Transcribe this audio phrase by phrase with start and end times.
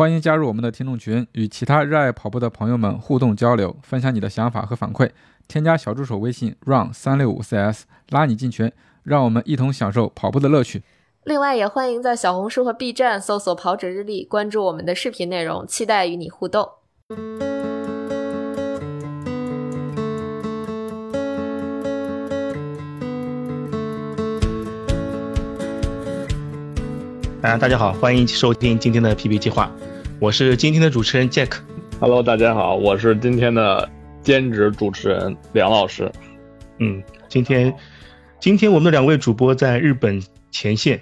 [0.00, 5.10] 欢迎加入我们的听众群，与其他热爱跑步的朋友们互动交流，分享你的想法和反馈。
[5.46, 10.82] 添加小助手微信 run 三六五 cs，拉你进群，让我们一同享受跑步的乐趣。
[11.24, 16.66] 另外，也欢迎在小红书和 B 站搜索“跑者日历”，关注我们的视频内容，期待与你互动。
[27.42, 29.70] 啊，大家好，欢迎收听今天的 PP 计划，
[30.20, 31.60] 我是今天的主持人 Jack。
[31.98, 33.90] Hello，大家好，我是今天的
[34.22, 36.12] 兼职主持人梁老师。
[36.78, 37.74] 嗯，今天
[38.38, 41.00] 今天我们的两位主播在日本前线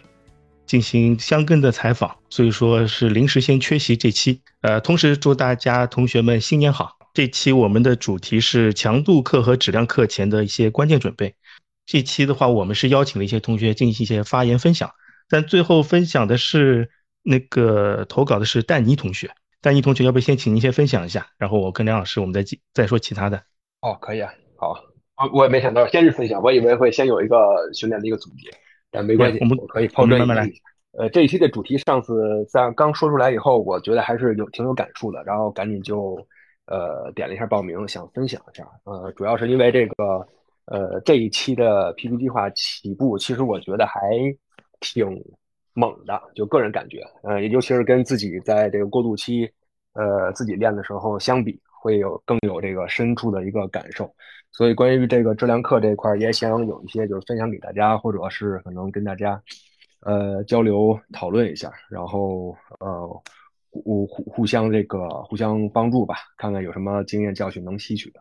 [0.66, 4.40] 进行相跟的采访，所以说是临时先缺席这期。
[4.60, 6.96] 呃，同时祝大家同学们新年好。
[7.12, 11.34] 这期我们的主题是强度课和质量课前的一些关键准备。
[11.86, 14.92] 这期的话，我们是邀请了一些同学进行一些发言分享。
[15.28, 16.88] 但最后分享的是
[17.28, 22.42] 那个投稿的是丹尼同学，丹尼同学要不先请您先分享一下，然后我跟梁老师我们再
[22.72, 23.36] 再说其他的。
[23.82, 24.74] 哦，可以啊，好，
[25.16, 27.36] 我我也没想到先是分享，我以为会先有一个
[27.74, 28.48] 训练的一个总结，
[28.90, 30.54] 但没关系，我们可以抛砖引玉。
[30.98, 36.16] 呃，这一期的主题上次在刚说出来以后，我觉得还是有挺有感触的，然后赶紧就
[36.64, 38.66] 呃点了一下报名，想分享一下。
[38.84, 40.26] 呃，主要是因为这个
[40.64, 44.00] 呃这一期的 PP 计划起步，其实我觉得还。
[44.80, 45.04] 挺
[45.78, 49.48] 猛的，就个人感觉，呃，尤其是跟自己在这个过渡期，
[49.92, 54.12] 呃，自己练的时候相比，会有更有这个深处的一个感受。
[54.50, 59.40] 所以关于这个质量课这块，也想有一些就是分享给大家，或者是可能跟大家，
[60.00, 63.22] 呃，交流讨论一下，然后呃，
[63.70, 68.20] 互互互相这个互相帮助吧，看看有什么经验教训能吸取的。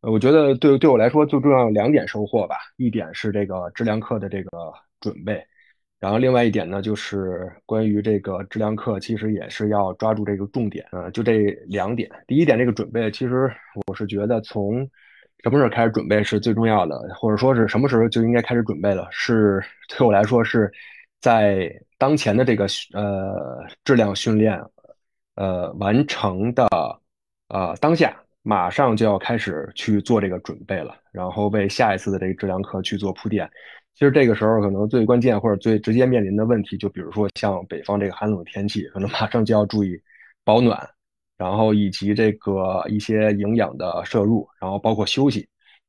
[0.00, 5.40] 呃，我觉得对对我来说最重要两点收获吧，一点是这个质量课的这个准备。
[5.98, 12.10] 然后另外一点呢，就是关于这个质量课，其实也是要抓住这个重点啊，就这两点。
[12.26, 13.50] 第一点，这个准备，其实
[13.86, 14.88] 我是觉得从
[15.42, 20.70] 什么时候开始准备是最重要的，或者说是什么时候就应该开始准备了，是对我来说是
[21.20, 24.60] 在当前的这个呃质量训练
[25.36, 26.68] 呃完成的
[27.48, 33.48] 呃当下，马上就要开始去做这个准备了，然后为下一次的这个质量课去做铺垫。
[33.98, 39.98] 其实这个时候可能最关键或者最直接面临的问题，就比如说像北方这个寒冷的天气，可能马上就要注意
[40.44, 40.78] 保暖，
[41.38, 45.48] 然后以及这个一些营养的摄入，然后包括休息。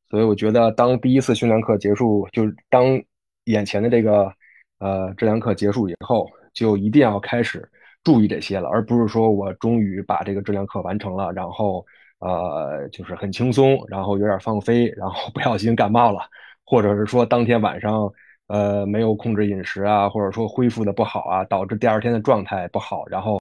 [0.09, 2.97] 所以我觉得，当第一次训练课结束，就是当
[3.43, 4.31] 眼前的这个
[4.79, 7.69] 呃质量课结束以后，就一定要开始
[8.05, 11.85] 注意这些了，而不是说我终于把这个质量课完成了，然后
[12.19, 16.21] 呃就是很轻松，然后有点放飞，然后不小心感冒了。
[16.69, 18.11] 或者是说当天晚上，
[18.47, 23.39] 呃，没有控制饮食啊，或者说恢复的不好啊，导致第二天的状态不好，然后，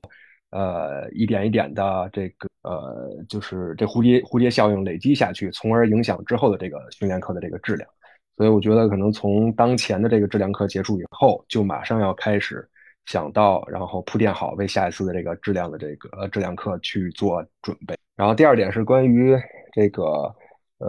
[0.50, 7.88] 呃，一点一点的这个，呃，就是这蝴蝶蝴蝶效应累积下去，从而影响之后的这个训练课的这个质量。
[8.36, 12.64] 所以我觉得可能从当前的这个质量课结束以后，就马上要开始
[13.06, 17.96] 想到，然后铺垫好为下一次的这个质量的这个质量课去做准备。
[18.14, 19.36] 然后第二点是关于
[19.72, 20.32] 这个。
[20.78, 20.88] 呃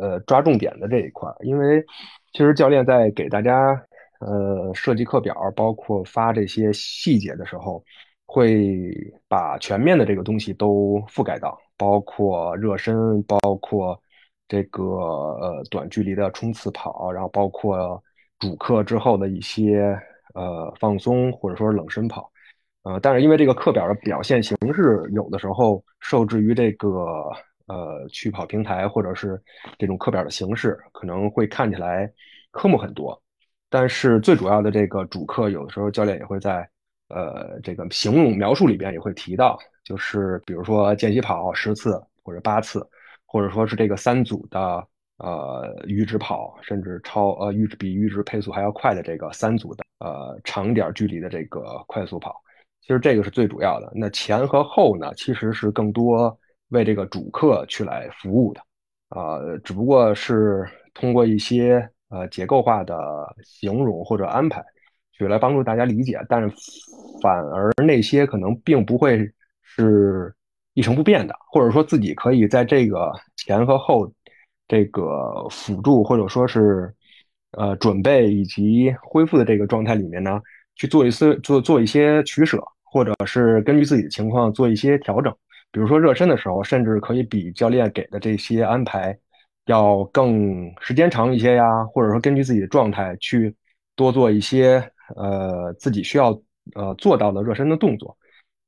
[0.00, 1.80] 呃，抓重点的这一块，因为
[2.32, 3.80] 其实教练在给大家
[4.18, 7.84] 呃设计课表，包括发这些细节的时候，
[8.26, 8.92] 会
[9.28, 13.96] 把全面的这个东西都覆盖到，包括热身，包括
[14.48, 18.02] 这个呃短距离的冲刺跑，然后包括
[18.40, 19.96] 主课之后的一些
[20.34, 22.28] 呃放松或者说是冷身跑，
[22.82, 27.30] 呃，但是因为这个课表的表现形式，有的时候受制于这个。
[27.66, 29.40] 呃，去跑平台或者是
[29.78, 32.12] 这种课表的形式，可能会看起来
[32.50, 33.18] 科目很多，
[33.70, 36.68] 但是最主要的这个主课，有的时候教练也会在
[37.08, 42.86] 呃这个形容描述里边也会提到，就是比如说间隙跑十次或者八次，
[43.24, 44.86] 或者说是这个三组的
[45.16, 52.34] 呃阈值跑，甚至超呃阈值比阈值配速还要快的这个三组的呃长点距离的这个快速跑，
[52.82, 53.90] 其实这个是最主要的。
[53.94, 56.38] 那前和后呢，其实是更多。
[56.70, 58.60] 为这个主客去来服务的，
[59.08, 62.96] 啊，只不过是通过一些呃结构化的
[63.42, 64.64] 形容或者安排，
[65.12, 66.50] 去来帮助大家理解，但是
[67.22, 69.30] 反而那些可能并不会
[69.62, 70.34] 是
[70.72, 74.12] 一成不变的，或者说自己可以在这个前和后
[74.66, 76.92] 这个辅助或者说是
[77.52, 80.40] 呃准备以及恢复的这个状态里面呢，
[80.74, 85.32] 去做一些做做一些取舍，或者是根据自己的情况做一些调整。
[85.74, 89.18] 比如说热身的时候，甚至可以比教练给的这些安排
[89.66, 93.52] 要更时间长一些呀，或者说根据自己的状态去
[93.96, 96.30] 多做一些呃自己需要
[96.76, 98.16] 呃做到的热身的动作，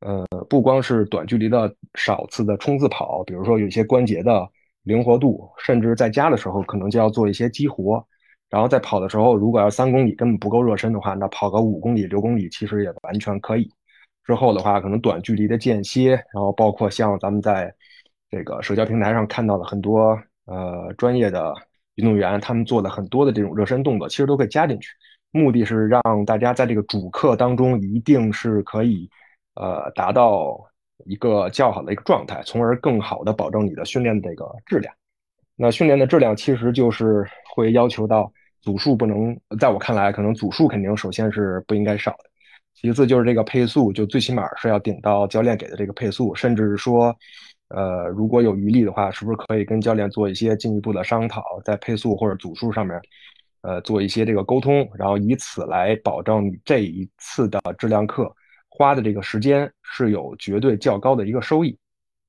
[0.01, 4.45] 呃，不光是短距离的少次的冲刺跑，比如说有一些关节的
[4.83, 8.05] 灵活度，甚至在家的时候可能就要做一些激活。
[8.51, 13.71] 然后在跑的时候，如果要三公里根本不够热身的话，那跑个五公里、六公里其实也完全可以。
[14.27, 17.73] 之后的话，可能短距离的间歇，然后包括像咱们在
[18.31, 21.55] 这个社交平台上看到的很多呃专业的
[21.95, 24.91] 运动员，他们做的很多的这种热身动作，其实都可以加进去。
[25.31, 29.09] 目的是让大家在这个主课当中一定是可以
[29.55, 30.59] 呃达到
[31.05, 34.93] 一个较好的一个状态，从而更好的保证你的训练的这个质量。
[35.55, 37.25] 那训练的质量其实就是
[37.55, 42.25] 会要求到组数不能，在我看来，可能组数肯定首先是不应该少的，
[42.77, 47.17] 其次就是这个配速，就最起码是要顶到教练给的这个配速，甚至是说，
[47.69, 53.01] 呃，如果有余力的话，是不是可以跟教练做一些进一步的商讨，在配速或者组数上面，
[53.63, 58.33] 呃，做一些这个沟通，然后以此来保证这一次的质量课
[58.69, 61.77] 花的这个时间是有绝对较高的一个收益。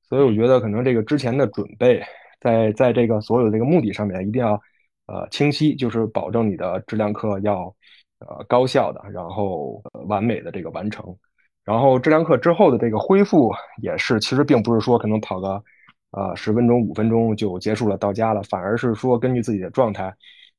[0.09, 2.03] 所以我觉得可能这个之前的准备。
[2.39, 4.61] 在在这个所有这个目的上面，一定要
[5.07, 7.75] 呃清晰，就是保证你的质量课要
[8.19, 11.15] 呃高效的，然后完美的这个完成。
[11.63, 15.63] 然后质量课之后的这个恢复也是，其实并不是说可能跑个
[16.11, 20.13] 呃十分钟、五分钟就结束了到家了，反而是说根据自己的状态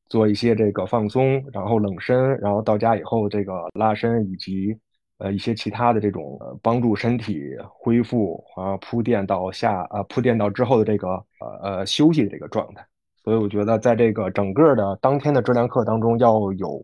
[0.08, 4.78] 做一些这个放松，然后冷身，然后到家以后这个拉伸以及。
[5.20, 11.08] 呃，一些其他的这种呃帮助身体恢复啊，铺垫到下啊，铺垫到之后的这个
[11.40, 12.86] 呃呃休息的这个状态。
[13.24, 16.80] 所以我觉得，在这个整个的当天的质量课当中，要有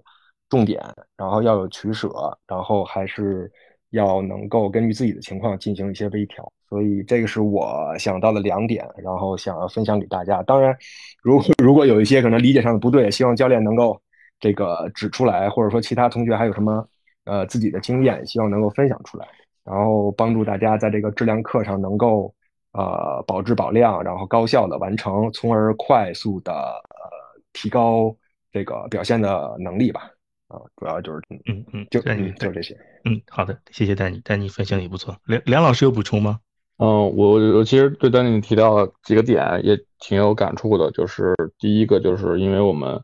[0.49, 0.83] 重点，
[1.17, 2.09] 然后要有取舍，
[2.47, 3.51] 然后还是
[3.91, 6.51] 要能够根据自己的情况进行一些微调。
[6.69, 10.43] 所以这个是我想到的两点，然后想要分享给大家。
[10.43, 10.77] 当然，
[11.23, 14.01] 如 如果有一些可能理解上的不对，希望教练能够
[14.41, 16.87] 这个指出来，或者说其他同学还有什么。
[17.27, 19.27] 呃，自己的经验希望能够分享出来，
[19.65, 22.31] 然后帮助大家在这个质量课上能够
[22.73, 28.15] 呃保质保量，然后高效的完成，从而快速的呃提高
[28.53, 30.11] 这个表现的能力吧。
[30.55, 32.77] 啊，主要就是嗯嗯，就嗯就这些。
[33.05, 35.17] 嗯，好的，谢谢丹尼，丹尼分享也不错。
[35.27, 36.41] 梁梁老师有补充吗？
[36.79, 43.01] 嗯，我我其实对丹尼提到几个点也挺有感触的，就是第一个就是因为我们。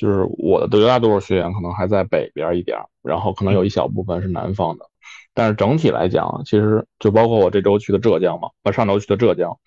[0.00, 4.84] 就是我的绝大多数学员可能还在北边一点，然后可能有一小部分是南方的，
[5.34, 9.58] 但是整体来讲，其实就包括我这周去的浙江嘛，我上周去的浙江，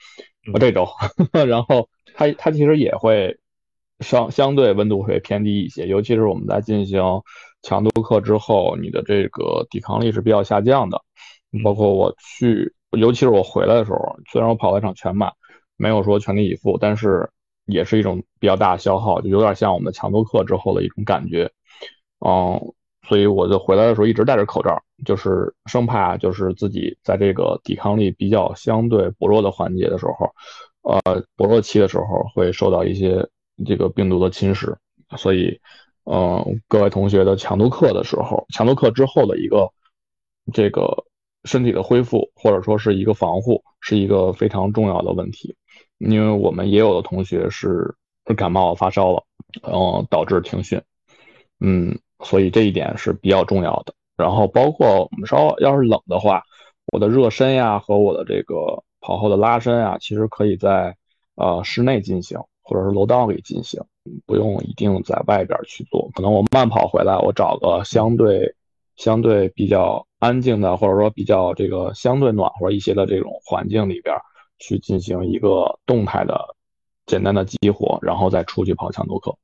[0.53, 0.87] 我这周，
[1.45, 3.37] 然后他他其实也会
[4.01, 7.01] 相相对温度会偏低一些，尤其是我们在进行
[7.61, 11.01] 强度课之后，你的这个抵抗力是比较下降的，
[11.63, 15.31] 包括我去，尤其是我回来的时候，虽然我跑了一场全马，
[15.77, 17.29] 没有说全力以赴，但是。
[17.67, 21.49] 也是一种比较大的消耗，就有点像我们强度课之后的一种感觉，
[22.25, 22.59] 嗯，
[23.07, 24.75] 所以我就回来的时候一直戴着口罩，
[25.05, 30.27] 就是生怕就是自己在这个抵抗力比较相对薄弱的环节的时候，
[30.81, 33.25] 呃，薄弱期的时候会受到一些
[33.65, 34.75] 这个病毒的侵蚀，
[35.17, 35.59] 所以，
[36.05, 39.69] 嗯，各位同学的强度课的时候，强度课之后的一个
[40.53, 41.05] 这个
[41.43, 45.55] 身体的恢复或者说是一个防护，是一个非常重要的问题。
[45.97, 47.95] 因为我们也有的同学是
[48.35, 49.23] 感冒发烧了，
[49.61, 50.81] 然后导致停训，
[51.59, 53.93] 嗯，所以这一点是比较重要的。
[54.17, 56.43] 然后包括我们稍要是冷的话，
[56.91, 60.95] 我的热身呀和我的这个跑后的拉伸啊，其实可以在
[61.35, 62.39] 呃室内进行，
[62.71, 63.81] 或者是楼道里进行，
[64.25, 66.09] 不用一定在外边去做。
[66.15, 68.55] 可能我慢跑回来，我找个相对
[68.95, 74.15] 相对比较安静的，或者说比较这个相对暖和一些的这种环境里边。
[74.63, 76.55] 去进行一个动态的、
[77.07, 79.35] 简单的激活，然后再出去跑强度课。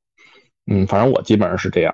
[0.68, 1.92] 嗯，反正我基本上是这样，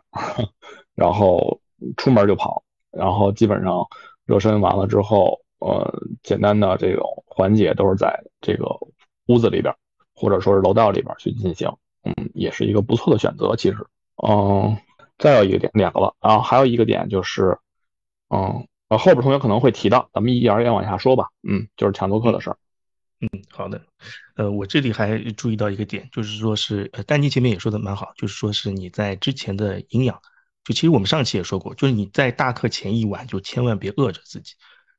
[0.95, 1.59] 然后
[1.97, 3.83] 出门就跑，然后基本上
[4.27, 5.91] 热身完了之后，呃，
[6.23, 8.67] 简单的这种环节都是在这个
[9.29, 9.75] 屋子里边，
[10.15, 11.71] 或者说是楼道里边去进行。
[12.05, 13.57] 嗯，也是一个不错的选择。
[13.57, 13.79] 其实，
[14.23, 14.77] 嗯，
[15.19, 17.59] 再有一个点，两个了，然后还有一个点就是，
[18.29, 21.29] 嗯，呃，后边同学可能会提到，咱们一点一点往下说吧。
[21.49, 22.59] 嗯，就是抢座课的事儿。
[23.21, 23.81] 嗯，好的，
[24.37, 30.21] 呃，我这里还注意到一个点，就是说是，呃，丹尼前面也说的蛮好，就是说是你在之前的营养，
[30.63, 34.53] 就其实我们上期也说过，就是你在大课前一晚就千万别饿着自己，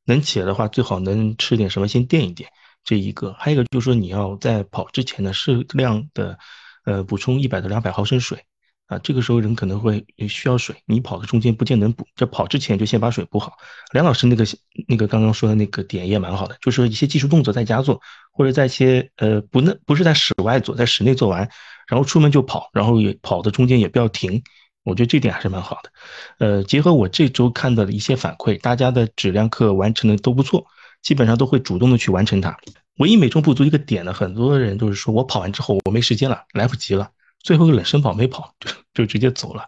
[0.06, 2.50] 能起来的话最好能吃点什么先垫一垫，
[2.86, 6.38] 这一个，还有一个就是说你要在跑之前呢适量的，
[6.86, 8.40] 呃，补充一百到两百毫升水。
[8.88, 13.54] 啊，这个时候人可能会需要水，你跑的中间不见能补，就跑之前就先把水补好。
[13.94, 14.46] 梁老师那个
[14.88, 18.00] 那个刚刚说的那个点也蛮好的，就是一些技术动作在家做，
[18.32, 21.50] 或者在一些呃不能不是在室外做，在室内做完，
[21.88, 24.44] 然后出门就跑，然后也跑的中间也不要停，
[24.84, 25.92] 我觉得这点还是蛮好的。
[26.38, 30.68] 呃，结合我这周看到的一些反馈，大家的质量课完成的都不错，
[31.06, 32.58] 基本上都会主动的去完成它。
[32.98, 37.12] 唯一美中不足一个点呢，很多人都是说我跑完之后我没时间了，来不及了，
[37.44, 39.66] 最后冷身跑没跑 就就直接走了。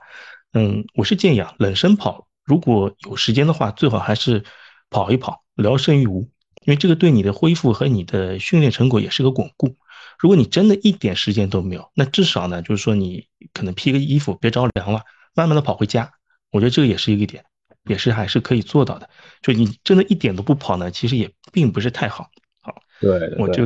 [0.53, 4.43] 嗯，我是建议啊，冷身跑如果有时间的话，最好还是
[4.89, 6.21] 跑一跑，聊胜于无，
[6.65, 9.75] 因为这个对你的恢复和你的训练成果也是个巩固。
[10.17, 15.01] 如果你真的一点时间都没有，那至少呢，就是说你可能披个衣服，别着凉了，
[15.35, 16.11] 慢慢的跑回家。
[16.49, 17.43] 我觉得这个也是一个点，
[17.87, 19.09] 也是还是可以做到的。
[19.41, 22.29] 就你真的一点都不跑呢，其实也并不是太好。
[22.61, 23.65] 好，对，我就，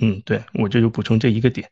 [0.00, 1.70] 嗯，对我这就补充这一个点。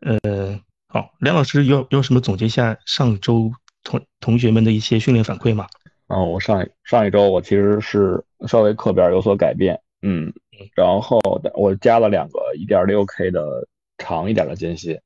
[0.00, 5.66] 呃，好，梁老师有有什么总结一下上周同同学们的一些训练反馈吗？
[6.06, 10.32] 哦，我上一上一周我其实是稍微课表有所改变，嗯。
[10.76, 11.18] 然后
[11.54, 13.66] 我加了两个一点六 K 的
[13.98, 15.02] 长一点的间歇，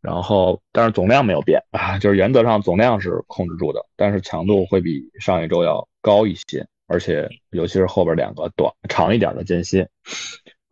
[0.00, 9.88] 然后但是总量没有变 啊，就是原则上总量是控制住的，但是强度会比上一周要高一些，而且尤其是后边两个短长一点的间歇，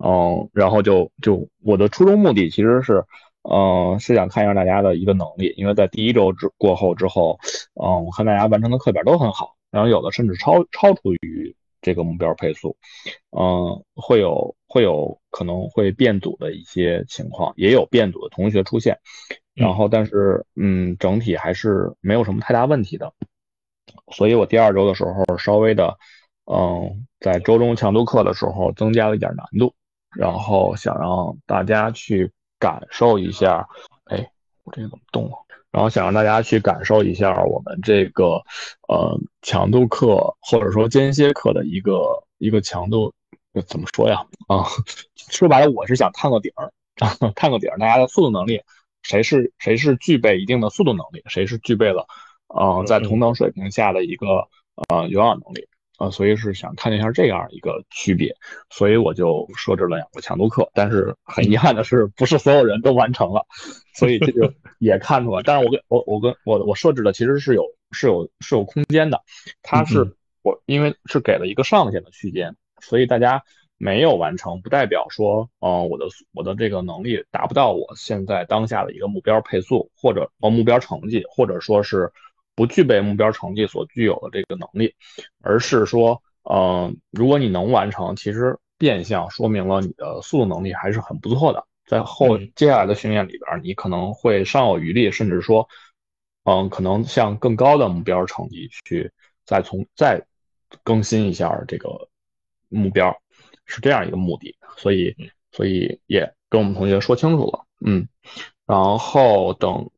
[0.02, 3.04] 嗯，然后就就我的初衷目的其实是，
[3.42, 7.38] 嗯，是想看一下大家的一个能力，因为在第一周之过后之后，
[7.74, 11.54] 嗯，我看大家完成的课表都很好，然后有的甚至超超出于。
[11.80, 12.76] 这个目标配速，
[13.30, 18.98] 嗯，会有会有可能会变组的一些情况，也有变组的同学出现，
[19.54, 23.12] 然后但是嗯，整体还是没有什么太大问题的，
[24.12, 25.96] 所以我第二周的时候稍微的，
[26.44, 29.74] 嗯，在周中强度课的时候增加了一点难度，
[30.16, 33.68] 然后想让大家去感受一下，
[34.04, 34.30] 哎，
[34.64, 35.47] 我这个怎么动了？
[35.70, 38.42] 然后想让大家去感受一下我们这个，
[38.88, 43.12] 呃，强度课或者说间歇课的一个一个强度，
[43.66, 44.24] 怎么说呀？
[44.48, 44.64] 啊，
[45.30, 46.72] 说白了，我是想探个底儿，
[47.34, 48.62] 探个底儿，大家的速度能力，
[49.02, 52.06] 谁是谁是具备一定的速度能力，谁是具备了，
[52.58, 54.48] 嗯，在同等水平下的一个
[54.88, 55.68] 呃有氧能力。
[55.98, 58.32] 啊，所以是想看一下这样一个区别，
[58.70, 63.44] 所以我就设置了两个强度课，但是很遗憾的是，不是所有人都完成了，
[63.94, 65.42] 所以这就 也看出来。
[65.44, 69.20] 但是我跟我我跟我我设置的其实是有是有是有空间的，
[69.60, 73.42] 它是我因为是给了一个上限的区间，所以大家
[73.76, 82.12] 没有完成，不代表说，嗯，我的我的这个能力达不到我现在当下的一个目标配速或者呃目标成绩，或者说是。
[82.58, 84.92] 不具备目标成绩所具有的这个能力，
[85.42, 91.64] 而是说，嗯，如果你能完成，其实变相说明了你的速度能力还是很不错的。
[91.86, 95.68] 在后接下来的训练里边，你可能会尚有余力，甚至说，
[96.42, 99.12] 嗯，可能向更高的目标成绩去
[99.44, 100.26] 再从再
[100.82, 102.08] 更新一下这个
[102.68, 103.16] 目标，
[103.66, 104.56] 是这样一个目的。
[104.76, 105.14] 所以，
[105.52, 108.08] 所以也跟我们同学说清楚了，嗯，
[108.66, 109.88] 然后等。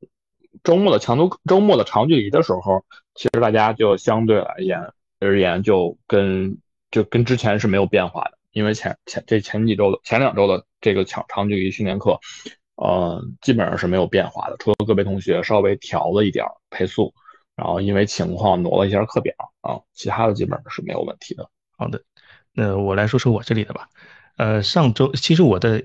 [0.63, 6.59] 周末的强度，周末的长距离的时候，其实大家就相对而言而言就跟
[6.91, 12.19] 就跟之前是没有变化的，因为前前这前几周的前两周的这个长长距离训练课，
[12.77, 17.13] 呃，基本上是没有变化的，除了个别同学稍微调了一点配速，
[17.57, 21.49] 然后因为情况挪了一下课表啊，其他的基本上是没有问题的。
[21.77, 22.03] 好的，
[22.53, 23.89] 那我来说说我这里的吧，
[24.37, 25.83] 呃，上周其实我的。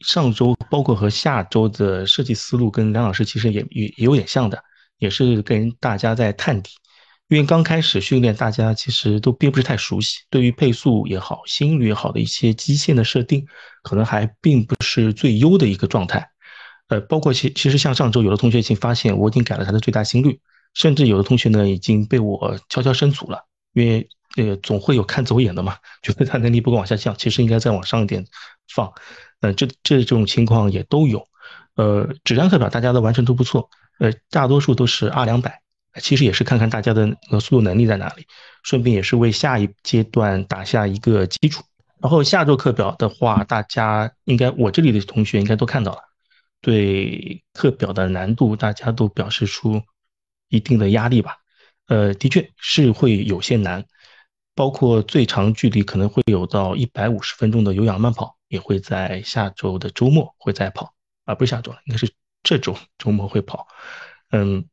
[0.00, 4.62] 上周包括和下周的设计思路跟梁老师其实也也也有点像的，
[4.98, 6.70] 也是跟大家在探底。
[7.28, 13.46] 因为刚开始训练，大家其实都并不是太熟悉，对于配速也好、心率也好的一些基线的设定，
[13.82, 16.26] 可能还并不是最优的一个状态。
[16.86, 20.40] 呃，包括其其实像上周，有的同学已经发现我已经改了他的最大心率，
[20.72, 24.08] 甚至有的同学呢已经被我悄悄升组了，因为
[24.46, 28.24] 呃总会有看走眼的嘛，觉得他能力不够往下降，其实应该再往上一点
[28.72, 28.92] 放。
[29.40, 31.26] 呃，这这种情况也都有，
[31.76, 35.60] 呃，质量课表大家的完成都不错，呃，大多数都是二两百，
[36.00, 38.26] 其实也是看看大家的呃速度能力在哪里，
[38.62, 41.62] 顺便也是为下一阶段打下一个基础。
[42.00, 46.00] 然后下周课表的话，大家应该我这里的同学应该都看到了，
[46.60, 49.82] 对课表的难度大家都表示出
[50.48, 51.36] 一定的压力吧？
[51.86, 53.84] 呃，的确是会有些难，
[54.58, 58.36] 包括最长距离可能会有到一百五十分钟的有氧慢跑。
[58.48, 60.94] 也会在下周的周末会再跑，
[61.26, 62.10] 啊，不是下周了，应该是
[62.42, 63.66] 这周周末会跑。
[64.30, 64.64] 嗯，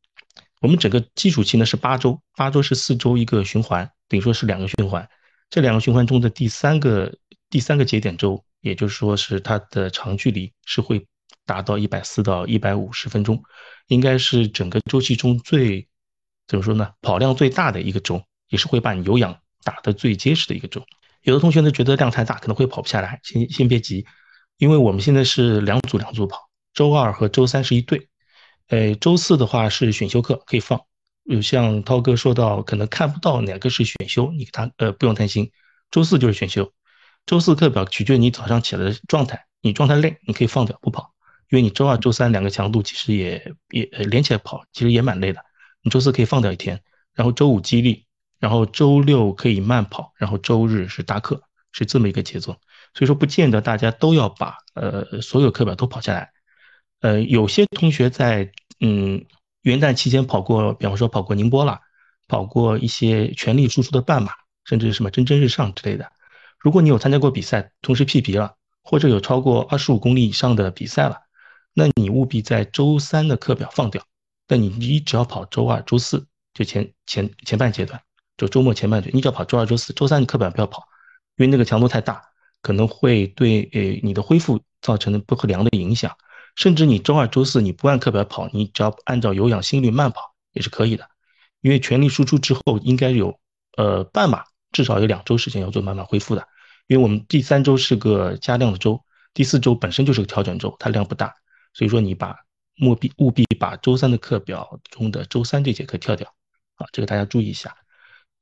[0.62, 5.06] 我们整个基础期呢是八周，八周是四周一个循环，等于说是两个循环。
[5.50, 7.14] 这两个循环中的第三个
[7.50, 11.06] 第三个节点周，也就是说是它的长距离是会
[11.46, 13.44] 达到一百四到一百五十分钟，
[13.88, 15.86] 应该是整个周期中最
[16.48, 16.94] 怎么说呢？
[17.02, 20.86] 跑量最大的一个周，也是会把你有氧打得最结实的一个周。
[21.24, 24.06] 有的同学呢觉得量太大，可能会跑不下来，先先别急，
[24.58, 28.08] 因为我们现在是两组两组跑，周二和周三是一队，
[28.68, 30.80] 呃，周四的话是选修课可以放，
[31.24, 35.52] 有像涛哥说到，可能看不到哪个是选修，你给他呃不用担心，
[35.90, 36.72] 周四就是选修。
[37.26, 41.12] 周四课表取决于你早上起来的状态，你状态累，你可以放掉不跑，
[41.50, 45.44] 因为你周二、周三两个强度其实也也连起来跑，其实也蛮累的。
[45.82, 46.84] 你周四可以放掉一天，
[47.16, 48.05] 然后周五激励，
[48.46, 52.52] 然后周六可以慢跑，然后周日是大课，是这么一个节奏。
[52.94, 56.30] 所以说不见得大家都要把呃所有课表都跑下来。
[57.00, 59.26] 呃，有些同学在嗯
[59.64, 61.80] 元旦期间跑过，比方说跑过宁波了，
[62.28, 64.32] 跑过一些全力输出的半马，
[64.64, 66.12] 甚至什么蒸蒸日上之类的。
[66.60, 71.18] 如果你有参加过比赛，同时 PB 了，或者有超过二十五公里以上的比赛了，
[71.74, 74.04] 那你务必在周三的课表放掉。
[74.46, 78.00] 但你你只要跑周二、周四，就前前前半阶段，
[78.38, 80.84] 就周末前半段，你只要跑周二、周四，周三你课表不要跑，
[81.38, 82.22] 因为那个强度太大，
[82.62, 86.16] 可能会对呃你的恢复造成不可良的影响。
[86.56, 91.06] 甚至你周二、周四你不按课表跑，你只要按照有氧心率慢跑也是可以的，
[91.62, 93.40] 因为全力输出之后应该有
[93.78, 96.48] 呃半马，至少有两周时间要做慢慢恢复的。
[96.88, 101.34] 因为我们第三周是个加量的周，第四周本身就是个调整周，它量不大，
[101.74, 102.38] 所以说你把
[102.82, 106.34] 务必务必把周三的课表中的周三这节课跳掉，
[106.76, 107.76] 啊，这个大家注意一下。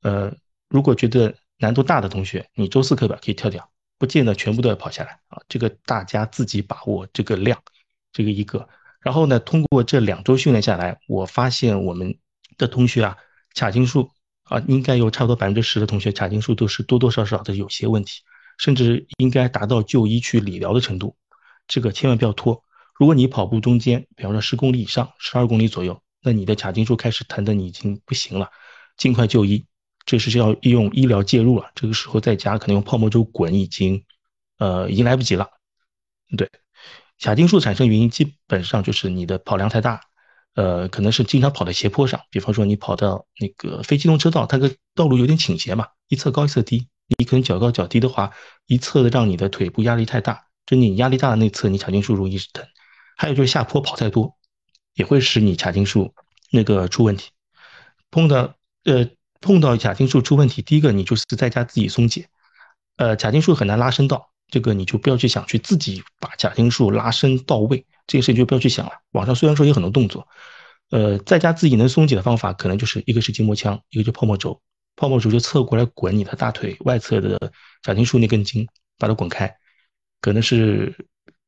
[0.04, 0.32] 呃，
[0.68, 3.68] 如果觉得难度大的同学，你周四课表可以跳掉，
[3.98, 7.60] 不见得全部都要跑下来啊，这个大家自己把握这个量，
[8.12, 8.68] 这个一个。
[9.00, 12.16] 然后呢，通过这两周训练下来，我发现我们
[12.56, 13.16] 的同学啊，
[13.54, 14.10] 髂筋束
[14.44, 18.20] 啊，应该有差不多百分之十的同学髂筋束都是多多少少的有些问题。
[18.56, 21.16] 甚至应该达到就医去理疗的程度，
[21.66, 22.62] 这个千万不要拖。
[22.94, 28.48] 如果你跑步中间，比方说十公里以上、十二公里左右，那你的髂筋束开始疼的你已经不行了，
[28.96, 29.66] 尽快就医，
[30.06, 31.70] 这是要用医疗介入了。
[31.74, 34.04] 这个时候在家可能用泡沫轴滚已经，
[34.58, 35.48] 呃，已经来不及了。
[36.36, 36.50] 对，
[37.18, 40.00] 髂筋束产生原因基本上就是你的跑量太大，
[40.54, 46.88] 呃，可能是经常跑在斜坡上，比方说你跑到那个非机动车道，它的道路有点倾斜嘛，一侧高一侧低。
[47.18, 48.32] 你可能脚高脚低的话，
[48.66, 52.66] 一侧的让你的腿部压力太大，就你压力大的那侧，你髂筋束容易疼。
[53.16, 54.36] 还有就是下坡跑太多，
[54.94, 56.14] 也会使你髂筋束
[56.50, 57.30] 那个出问题。
[58.10, 59.06] 碰到呃
[59.44, 62.26] 碰到假筋束出问题，第一个你就是在家自己松解，
[62.96, 68.92] 呃假筋束很难拉伸到，这个你就不要去想去自己把假筋束拉伸到位，这个事情就不要去想了。
[69.12, 70.26] 网上虽然说有很多动作，
[70.90, 74.58] 呃在家自己能松解的方法，可能就是一个是筋膜枪，一个就泡沫轴。
[74.96, 77.52] 泡沫轴就侧过来滚你的大腿外侧的
[77.82, 79.54] 假筋束那根筋，把它滚开。
[80.20, 80.96] 可能是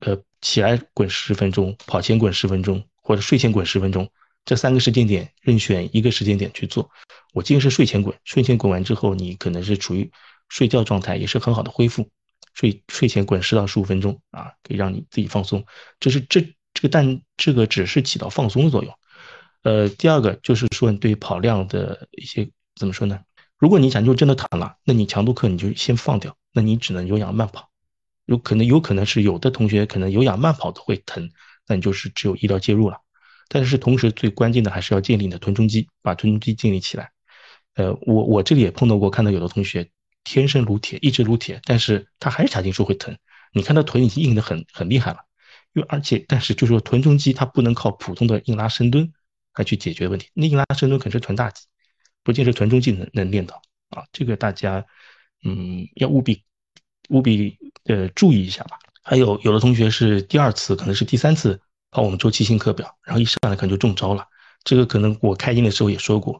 [0.00, 4.10] 呃起来滚十分钟，跑前滚十分钟，或者睡前滚十分钟，
[4.46, 6.88] 这三个时间点任选一个时间点去做。
[7.34, 10.10] 我建议是睡前滚，睡前滚完之后，你可能是处于
[10.48, 12.08] 睡觉状态，也是很好的恢复。
[12.54, 15.66] 睡睡前滚十到十五分钟啊，可以让你自己放松。
[16.00, 16.40] 这是这
[16.72, 18.94] 这个但这个只是起到放松的作用。
[19.62, 23.20] 呃，第二个就是说你对跑量的一些怎么说呢？
[23.58, 27.68] 如果你想就真的疼了，那你强度课你就先放掉，那你只能有氧慢跑。
[28.24, 31.30] 有可能有可能是有的同学可能有氧慢跑都会疼，
[31.66, 33.00] 那你就是只有医疗介入了。
[33.48, 37.10] 但是同时最关键的还是要建立你的臀中肌，把臀中肌建立起来。
[37.74, 39.90] 呃，我我这里也碰到过，看到有的同学
[40.24, 43.16] 天生如铁，一直如铁，但是他还是髂筋束会疼。
[43.52, 45.18] 你看他臀已经硬的很很厉害了，
[45.72, 49.12] 因为而且但是就是说臀中肌它不能靠普通的硬拉深蹲
[49.54, 51.62] 来去解决问题，那硬拉深蹲可是臀大肌。
[52.22, 54.84] 不见是臀中肌能能练到啊，这个大家
[55.44, 56.42] 嗯要务必
[57.08, 58.78] 务必呃注意一下吧。
[59.02, 61.60] 还有有的同学是第二次，可能是第三次
[61.96, 64.22] 跑我们周期性课表，然后一上来可能就中招了。
[64.64, 66.38] 这个可能我开营的时候也说过，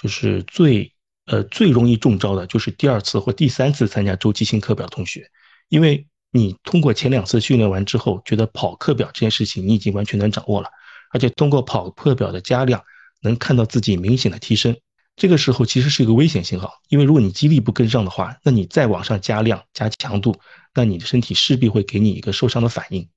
[0.00, 0.94] 就是最
[1.26, 5.28] 呃最容易中招的就是第二次或第三次参加周期性课表同学，
[5.68, 10.68] 因为你通过前两次训练完之后，觉得跑课表这件事情你已经完全能掌握了，
[11.10, 12.80] 而且通过跑课表的加量，
[13.22, 14.76] 能看到自己明显的提升。
[15.16, 20.36] 这个时候其实是一个危险信号，因为如果你肌力不跟上的话，那你再往上加量加强度，
[20.72, 23.08] 那你的身体势必会给你一个受伤的反应。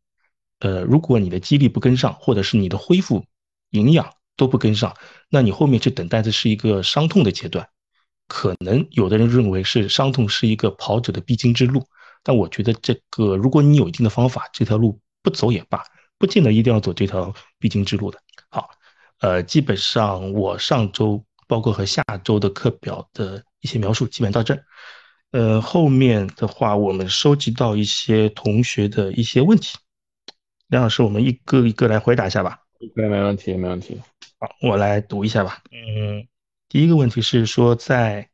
[0.60, 3.26] 呃，如果你的肌力不跟上，或者是你的恢复
[3.72, 4.96] 营养都不跟上，
[5.30, 7.68] 那你后面去等待的是一个伤痛的阶段。
[8.28, 11.86] 可能有的人认为是伤痛是一个跑者的必经之路，
[12.24, 15.84] 但我觉得这个如果你有一定的方法，这条路不走也罢，
[16.18, 18.20] 不见得一定要走这条必经之路的。
[18.50, 18.70] 好，
[19.20, 21.24] 呃，基本上我上周。
[21.48, 24.63] 包括和下周的课表的一些描述，基本到这儿。
[25.30, 29.78] 呃，后面的话我们收集到一些同学的一些问题，
[30.67, 32.60] 梁老师，我们一个一个来回答一下吧。
[32.95, 34.01] 对，没问题，没问题。
[34.39, 35.62] 好，我来读一下吧。
[35.71, 36.28] 嗯，
[36.67, 38.30] 第一个问题是说，在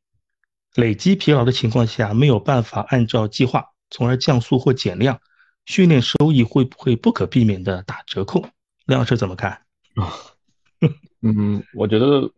[0.75, 5.19] 累积疲劳的情况下，没有办法按照计划，从而降速或减量，
[5.65, 8.45] 训练收益会不会不可避免的打折扣？
[8.85, 9.61] 梁老师怎么看？
[11.21, 12.31] 嗯，我觉得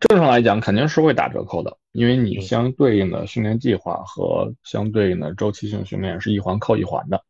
[0.00, 7.24] 正常来讲肯定是会打折扣的，因为你嗯相对应的训练计划和相对应的周期性训练是一环扣一环的。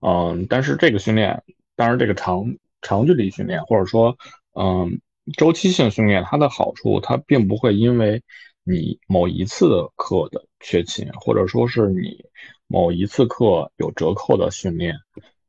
[0.00, 1.42] 嗯，但是这个训练，
[1.76, 4.16] 当然这个长长距离训练或者说
[4.54, 5.00] 嗯
[5.36, 8.22] 周期性训练，它的好处它并不会因为
[8.64, 12.24] 你某一次的课的缺勤，或者说是你
[12.66, 14.94] 某一次课有折扣的训练。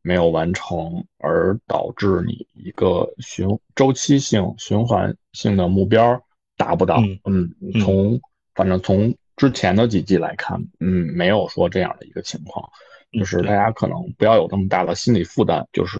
[0.04, 6.18] 没有完成，而导致你一个循周期性、循环性的目标
[6.56, 7.02] 达不到。
[7.26, 8.18] 嗯嗯，从
[8.56, 12.72] 反正从之前的几季来看，嗯，没有说这样的一个情况，嗯
[13.12, 15.98] 就是大家可能不要有那么大的心理负担，就是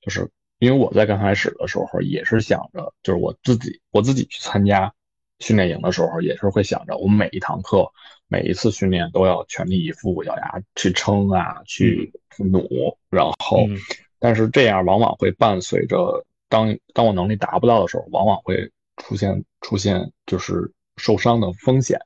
[0.00, 4.92] 就是因为我在刚开始的时候也是想着，就是我自己我自己去参加
[5.38, 7.90] 训练营的时候，也是会想着我每一堂课。
[8.26, 13.76] 每一次训练都要全力以赴，咬牙去撑啊，去努，然后，嗯
[14.18, 22.00] 但是这样往往会伴随着当当我能力达不到的时候，往往会出现出现就是受伤的风险。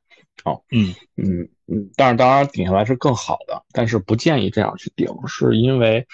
[0.44, 6.06] 啊，嗯嗯嗯，但是当然顶下来是更好的，但是不建议这样去顶，是因为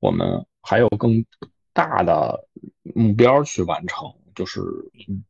[0.00, 1.24] 我们还有更
[1.72, 2.46] 大的
[2.94, 4.60] 目标去完成，就是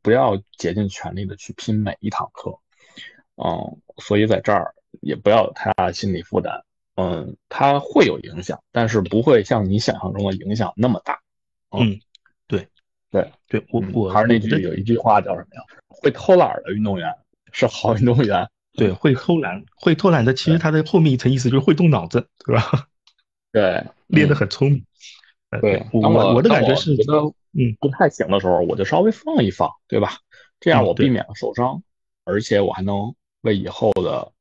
[0.03, 2.57] 不要竭尽全力的去拼每一堂课。
[3.37, 6.62] 嗯，所以在这儿也不要有太大的心理负担。
[6.97, 11.19] 嗯，它会有影响，但是不会像你想象中的影响那么大。
[11.71, 11.99] 嗯，
[12.47, 12.69] 对
[13.11, 15.62] 对对，我嗯我还是那句有一句话叫什么呀？
[15.88, 17.11] 会偷懒的运动员
[17.53, 18.49] 是好运动员。
[18.75, 22.88] 对会偷懒会偷懒的，其实他的后面一层意思就是会动脑子，对吧？
[23.53, 24.85] 对，练得嗯很聪明。
[25.51, 25.87] 呃对。
[25.93, 27.19] 我我我的感觉是觉，得
[27.53, 30.17] 嗯不太行的时候，我就稍微放一放，对吧？
[30.59, 31.83] 这样我避免了受伤，
[32.25, 34.33] 而且我还能为以后的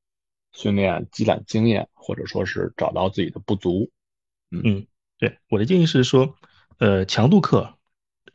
[0.54, 3.92] 训练积攒经验，或者说是找到自己的不足。
[4.52, 6.36] 嗯，对，我的建议是说，
[6.78, 7.78] 呃，强度课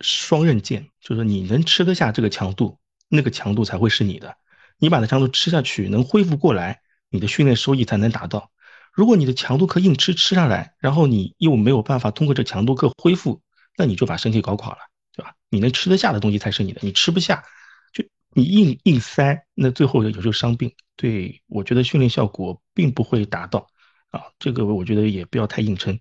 [0.03, 4.37] 双刃剑，就是你能吃得下这个强度，那个强度才会是你的。
[4.79, 8.51] 你把那强度吃下去，能恢复过来，你的训练收益才能达到。
[8.93, 13.43] 如果你的强度课硬吃吃下来，然后你又没有办法通过这强度课恢复，
[13.77, 14.79] 那你就把身体搞垮了，
[15.13, 15.35] 对吧？
[15.51, 17.45] 你能吃得下的东西才是你的，你吃不下，
[17.93, 20.75] 就你硬硬塞，那最后有时候伤病。
[20.97, 23.67] 对我觉得训练效果并不会达到
[24.11, 26.01] 啊，这个我觉得也不要太硬撑，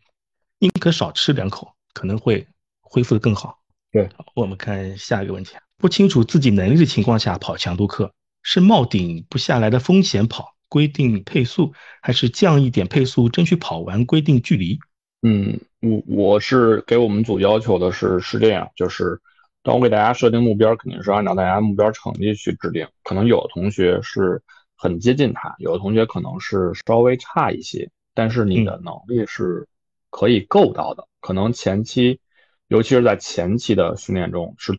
[0.59, 2.47] 宁可少吃两口，可能会
[2.79, 3.59] 恢复的更好。
[3.91, 8.13] 对，我们看下一个问题，不清楚自己能力的情况下跑强度课，
[8.47, 14.77] 是冒顶不下来的风险跑，规定配速，还是降一点配速，争取跑完规定距离？
[15.23, 19.19] 嗯，我我是给我们组要求的是是这样，就是
[19.63, 22.87] 当我给大家设定目标，肯定是按照大家目标成绩去制定。
[23.03, 24.43] 可能有的同学是
[24.75, 29.67] 很接近他，有的同学可能是稍微差一些，但是你的能力是
[30.11, 31.07] 可以够到的。
[31.19, 32.19] 可能前期，
[32.67, 34.77] 尤其是在前期的训练中是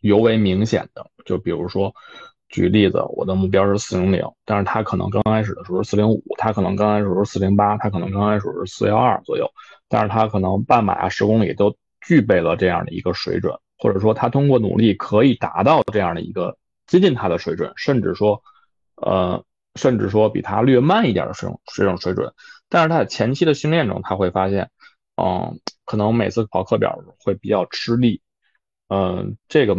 [0.00, 1.10] 尤为明显的。
[1.24, 1.92] 就比如说，
[2.52, 9.50] 举例子，我的目标是四零零，但是他可能刚开始的时候是四零五，他可能刚开始是四零八，他可能刚开始是四幺二左右，
[9.88, 18.42] 但是他可能半马、啊十公里都具备了这样的一个水准，或者说他通过努力可以达到这样的一个接近他的水准，甚至说，
[18.96, 19.42] 呃，
[19.76, 22.30] 甚至说比他略慢一点的水种这种水准。
[22.68, 24.68] 但是他在前期的训练中，他会发现，
[25.16, 28.20] 嗯，可能每次跑课表会比较吃力，
[28.88, 29.74] 嗯，这个。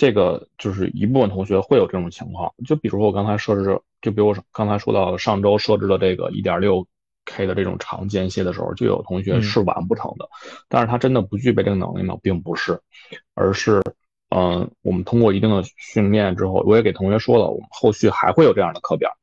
[0.00, 6.86] 这个就是一部分同学会有这种情况，就比如说我刚才设置，就比如我刚才说到上周设置的这个一点六
[7.26, 10.26] K 的这种长间歇的时候，就有同学是完不成的。
[10.70, 12.16] 但是他真的不具备这个能力吗？
[12.22, 12.80] 并不是，
[13.34, 13.82] 而是，
[14.30, 19.14] 嗯，我们通过一定的训练之后，我也给同学说了，我们后续还会有这样的课表。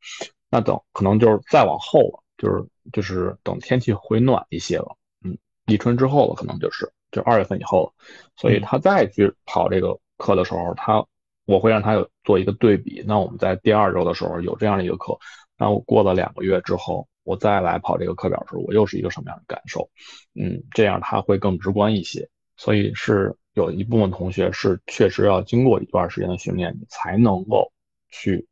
[0.52, 2.64] 那等可能就是再往后了，就是
[2.94, 5.36] 就是等天气回暖一些了，嗯，
[5.66, 7.92] 立春之后了，可能就是就二月份以后了，
[8.36, 9.98] 所以他再去跑这个。
[10.18, 11.06] 课的时候，他
[11.46, 13.02] 我会让他有做一个对比。
[13.08, 15.18] 那我们在第二周的时候有这样的一个课，
[15.58, 19.90] 那我过了两个月之后，我再来跑这个课表的时候，我又是一个什么样的感受？
[20.36, 22.28] 嗯，这样他会更直观一些。
[22.58, 27.72] 所以是有一部分同学是确实要经过一段时间的训练，你才能够
[28.10, 28.46] 去，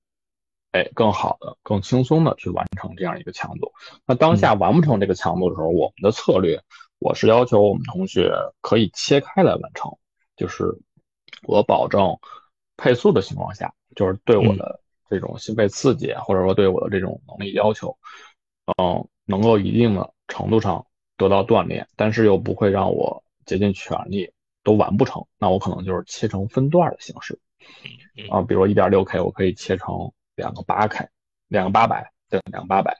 [0.71, 3.73] 哎，更好的、更轻松的去完成这样一个强度。
[4.05, 6.61] 那当下完不成这个强度的时候，我们的策略，
[6.99, 9.91] 我是要求我们同学可以切开来完成，
[10.37, 10.79] 就是。
[11.43, 12.17] 我保证
[12.77, 17.97] 配速的情况下，就是对我的这种心肺刺激，或者说对我的这种能力要求，
[18.77, 20.85] 嗯，能够一定的程度上
[21.17, 24.31] 得到锻炼，但是又不会让我竭尽全力
[24.63, 25.25] 都完不成。
[25.37, 27.39] 那我可能就是切成分段的形式，
[28.29, 31.07] 啊，比如一点六 K，我可以切成两个八 K，
[31.47, 32.97] 两个八百，对，两个八百，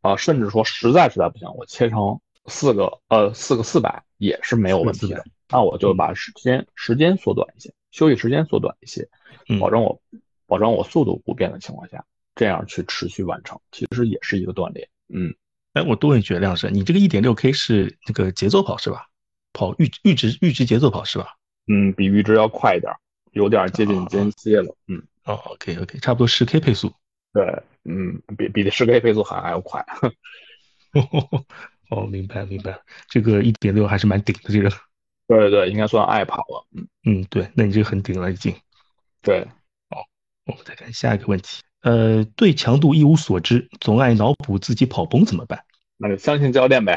[0.00, 5.24] 啊，甚至说实在实在不行，我切成四个，呃，四个四百也是没有问题的。
[5.48, 9.08] 那我就把时间时间缩短一些，休息时间缩短一些，
[9.60, 10.00] 保证我
[10.46, 12.04] 保证我速度不变的情况下，
[12.34, 14.88] 这样去持续完成，其实也是一个锻炼。
[15.08, 15.34] 嗯，
[15.72, 19.06] 哎，我多问一句，梁老师，你这个一点六 K 是那个节奏跑是吧？
[19.52, 21.36] 跑阈阈值阈值节奏跑是吧？
[21.68, 22.92] 嗯，比阈值要快一点，
[23.32, 24.76] 有点接近间歇了。
[24.88, 26.92] 嗯，哦，OK OK，差不多十 K 配速。
[27.32, 27.44] 对，
[27.84, 29.84] 嗯，比比十 K 配速还还要快。
[31.90, 34.70] 哦，明白明白，这个一点六还是蛮顶的，这个。
[35.28, 36.66] 对对对，应该算爱跑了。
[36.72, 38.54] 嗯嗯，对，那你这个很顶了已经。
[39.22, 39.46] 对，
[39.90, 40.04] 好，
[40.46, 41.62] 我们再看下一个问题。
[41.82, 45.64] 呃，对强度一无所知，总爱脑补自己跑崩怎么办？
[45.96, 46.96] 那就相信教练呗。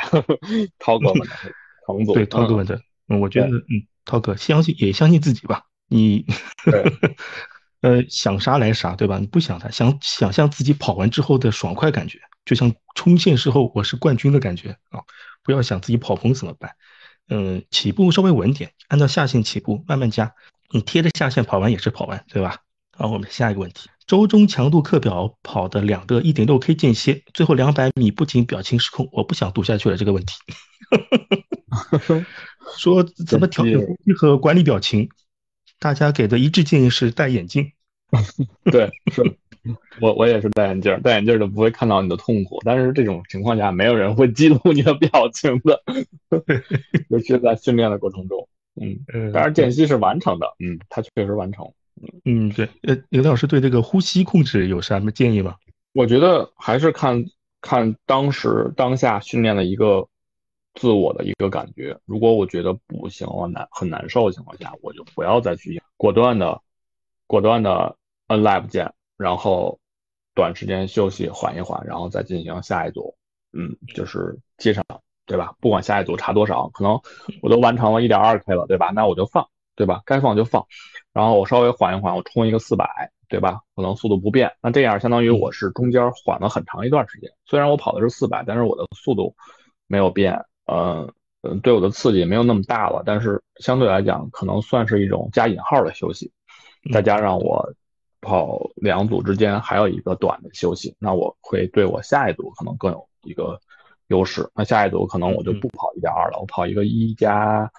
[0.77, 1.35] 涛哥问的，
[1.87, 2.13] 彭总。
[2.13, 2.79] 对，涛哥问的。
[3.07, 5.63] 嗯，我觉得，嗯，涛哥相信也相信自己吧。
[5.87, 6.25] 你，
[7.81, 9.17] 呃，想啥来啥，对吧？
[9.17, 15.01] 你不想他，想想象自己跑完之后的爽快感觉，就像冲线时候我是冠军的感觉啊！
[15.43, 16.75] 不要想自己跑崩怎么办。
[17.29, 20.33] 嗯，起步稍微稳点，按照下线起步，慢慢加。
[20.71, 22.57] 你贴着下线跑完也是跑完，对吧？
[22.91, 29.95] 好，我们下一个问题：周中强度课表跑的两个一点六 K 间歇，最后两百米不仅表情失控，我不想读下去了。
[29.95, 30.33] 这个问题，
[32.77, 35.09] 说怎么调整呼吸和管理表情？
[35.79, 37.71] 大家给的一致建议是戴眼镜。
[38.69, 39.37] 对，是。
[40.01, 42.59] 我我也是戴眼镜，戴眼镜就不会看到你的痛苦。
[42.63, 45.81] 但是这种情况下，没有人会记录你的表情的，
[47.09, 48.47] 尤其是在训练的过程中。
[48.81, 50.47] 嗯，当然间隙是完成的。
[50.59, 51.69] 嗯，他确实完成。
[52.23, 52.69] 嗯对。
[52.83, 55.55] 呃，刘老师对这个呼吸控制有什么建议吗？
[55.93, 57.25] 我觉得还是看
[57.59, 60.07] 看当时当下训练的一个
[60.75, 61.97] 自我的一个感觉。
[62.05, 66.61] 如果我觉得不行，我难很难受的情况下，我就不要再去果断的
[67.27, 68.93] 果断的摁 lap 键。
[69.19, 69.77] 然后
[70.34, 73.13] 短时间休息缓一缓，然后再进行下一组，
[73.51, 74.82] 嗯，就是接上，
[75.25, 75.53] 对吧？
[75.60, 76.97] 不管下一组差多少，可能
[77.41, 78.91] 我都完成了一点二 K 了，对吧？
[78.95, 80.01] 那我就放，对吧？
[80.05, 80.65] 该放就放，
[81.12, 83.60] 然后我稍微缓一缓，我冲一个四百，对吧？
[83.75, 87.29] 可能速度不变，那这样相当于我是中间缓了很长一段时间。
[87.45, 89.36] 虽然我跑的是四百，但是我的速度
[89.86, 96.32] 没有变，嗯嗯，对我的刺激没有那么大了，但是相对来讲，可能算是一种加引号的休息，
[96.93, 97.73] 再加上我。
[98.21, 103.60] 跑两组之间还有一个短的休息，那我会对我下一组可能更有一个
[104.08, 104.49] 优势。
[104.53, 107.71] 那下一组可能我就不跑一点二了，我跑一个一加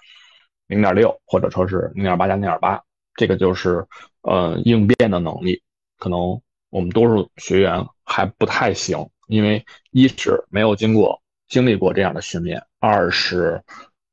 [0.67, 2.81] 零点六，或者说是零点八加零点八，
[3.15, 3.85] 这个就是
[4.21, 5.61] 呃应变的能力。
[5.97, 13.61] 可能我们多数学员还不太行，因为一是没有经过经历过这样的训练，二是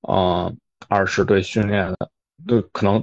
[0.02, 0.52] 呃
[0.88, 2.10] 二是对训练的
[2.46, 3.02] 对可能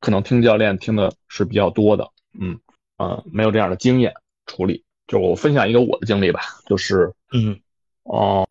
[0.00, 2.10] 可能听教练听的是比较多的。
[2.40, 2.58] 嗯，
[2.98, 4.12] 呃，没有这样的经验
[4.46, 7.60] 处理，就我分享一个我的经历吧，就是，嗯，
[8.02, 8.46] 哦，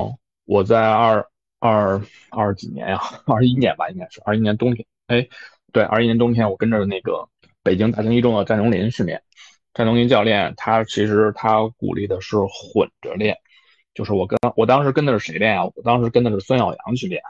[0.46, 1.26] 我在二
[1.60, 5.28] 二二几年呀， 二一年吧，应该是二一年冬天，哎，
[5.72, 7.28] 对，二一年冬天，我跟着那个
[7.62, 9.22] 北京大兴一中的战荣林训练，
[9.74, 13.38] 战荣林教练他其实他鼓励的是混着练，
[13.94, 15.66] 就是我跟我当时跟的是谁练啊？
[15.76, 17.22] 我当时跟的是孙晓阳去练，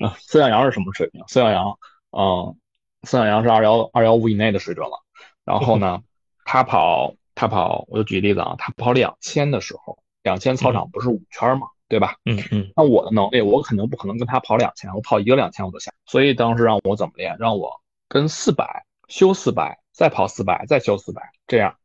[0.00, 1.22] 啊， 孙晓阳是什么水平？
[1.28, 1.78] 孙晓阳，
[2.10, 2.56] 嗯，
[3.04, 5.02] 孙晓阳是二幺二幺五以内的水准了。
[5.46, 6.02] 然后呢，
[6.44, 12.16] 他跑，他跑，我就举例子啊，他跑两千的时候，两千操场不是五圈嘛，对吧？
[12.24, 12.72] 嗯嗯。
[12.76, 15.92] 那我的能力，我肯定不可能跟他跑两千，我跑一个两千我都下。
[16.04, 17.36] 所以当时让我怎么练？
[17.38, 21.76] 让我跟四百休四百，再跑四百，再休四百，这样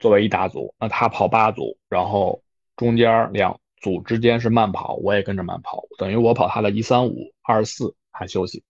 [0.00, 0.74] 作为一大组。
[0.80, 2.42] 那他跑八组，然后
[2.74, 8.64] 中间两组之间是慢跑，我也跟着慢跑，等于我跑他的一三五二四还休息，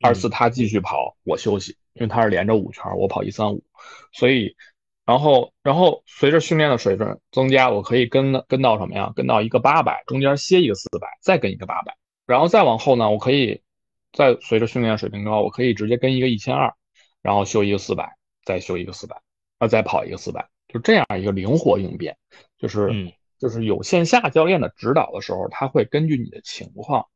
[0.00, 1.76] 二四他继续跑，我休息。
[1.92, 3.64] 因为他是连着五圈，我跑一三五，
[4.12, 4.56] 所以，
[5.04, 9.12] 然后，然后随着训练的水准增加，我可以跟跟到什么呀？
[9.16, 13.60] 跟到一个八百，中间歇一个四百，再跟一个八百，然后再往后呢，我可以
[14.12, 16.72] 再随着训练水平高，我可以直接跟一个一千二，
[17.22, 19.20] 然后休一个四百，再休一个四百，
[19.58, 22.16] 啊，再跑一个四百，就这样一个灵活应变，
[22.56, 27.08] 就是就是有线下教练的指导的时候，他会根据你的情况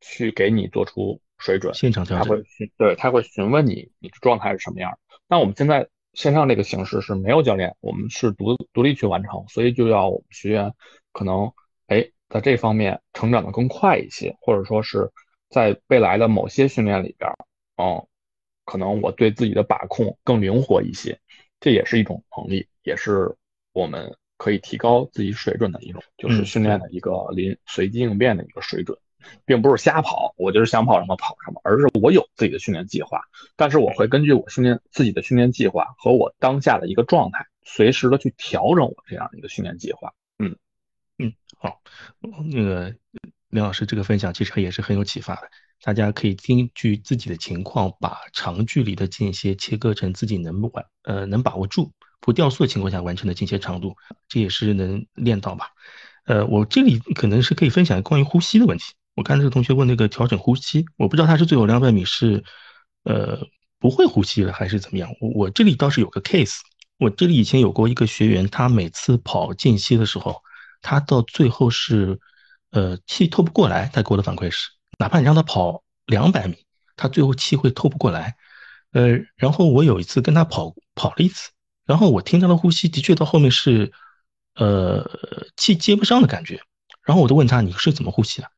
[0.00, 1.20] 去给你做出。
[1.38, 4.98] 水准，现场调整，他会询对，他会询问你你的状态是什么样。
[5.28, 10.74] 那我们现在线上这个形式是没有教练，我们是独独立去完成，所以就要我们学员
[11.12, 11.52] 可能
[11.86, 15.10] 哎在这方面成长的更快一些，或者说是
[15.48, 17.30] 在未来的某些训练里边，
[17.76, 18.06] 嗯，
[18.64, 21.18] 可能我对自己的把控更灵活一些，
[21.60, 23.34] 这也是一种能力，也是
[23.72, 28.98] 我们可以提高自己水准的一种，就是训练的一个临随机应变的一个水准。
[29.44, 33.20] 并不是瞎跑，我就是想跑什么跑什么，而是我有自己的训练计划，
[33.56, 40.12] 但是我会根据我训练自己的训练计划和我当下的一个状态，随时的去调整我这样一个训练计划。
[40.38, 40.56] 嗯
[41.18, 41.80] 嗯，好，
[42.20, 42.94] 那个
[43.48, 45.42] 梁老师这个分享其实也是很有启发的。
[45.82, 53.96] 大家可以根据自己的情况，把长距离的间歇切割成自己能完呃能把握住、不掉速的情况下完成的间歇长度，
[54.28, 55.68] 这也是能练到吧。
[56.24, 58.94] 呃，我这里可能是可以分享关于呼吸的问题。
[59.18, 62.44] 我看这个同学问那个调整呼吸，我不知道他是最后两百米是
[63.02, 63.44] 呃
[63.80, 65.10] 不会呼吸了还是怎么样。
[65.20, 66.58] 我我这里倒是有个 case，
[66.98, 70.40] 我这里以前有过一个学员，他每次跑间歇的时候，
[70.82, 72.20] 他到最后是
[72.70, 74.68] 呃气透不过来，他给我的反馈是。
[75.00, 76.54] 哪怕你让他跑两百米，
[76.94, 78.36] 他最后气会透不过来。
[78.92, 81.50] 呃，然后我有一次跟他跑跑了一次，
[81.86, 83.92] 然后我听他的呼吸，的确到后面是，
[84.54, 85.04] 呃，
[85.56, 86.60] 气接不上的感觉。
[87.02, 88.48] 然后我就问他你是怎么呼吸的？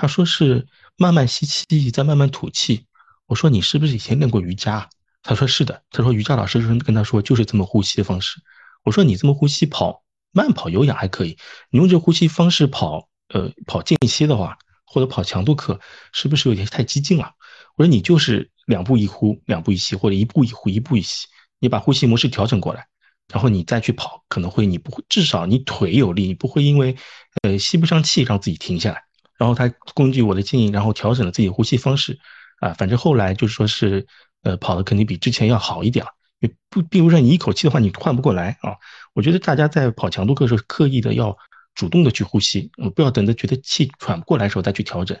[0.00, 2.86] 他说是慢慢吸气，再慢慢吐气。
[3.26, 4.88] 我说你是不是以前练过瑜伽？
[5.22, 5.82] 他说是的。
[5.90, 8.40] 他说瑜伽老师跟他说就是这么呼吸的方式。
[8.84, 11.36] 我说你这么呼吸跑慢跑有氧还可以，
[11.70, 14.56] 你用这呼吸方式跑呃跑间歇的话。
[14.92, 15.78] 或者跑强度课
[16.12, 17.30] 是不是有点太激进了？
[17.76, 21.28] 我说你就是两步一呼，两步一吸，或者一步一呼，一步一吸，
[21.60, 22.88] 你把呼吸模式调整过来，
[23.32, 26.96] 然后你再去跑，可能会你不会至少你腿有力，你不会因为
[27.44, 29.04] 呃吸不上气让自己停下来。
[29.40, 32.18] 然后他根据我的建议，然后调整了自己呼吸方式
[32.60, 34.06] 啊，反正后来就是说是
[34.42, 36.10] 呃跑的肯定比之前要好一点了。
[36.68, 38.76] 不，并不是你一口气的话你换不过来啊。
[39.14, 41.34] 我觉得大家在跑强度课的时候刻意的要。
[41.72, 45.16] 主动的去呼吸，不要等着觉得气喘不过来的时候再去调整。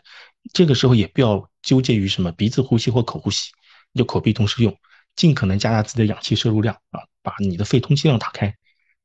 [0.52, 3.52] 这个时候也不要纠结于什么鼻子呼吸或口呼吸，
[3.92, 4.76] 你就口鼻同时用，
[5.14, 8.52] 尽可能加大自己的氧气摄入量啊，把你的肺通气量打开，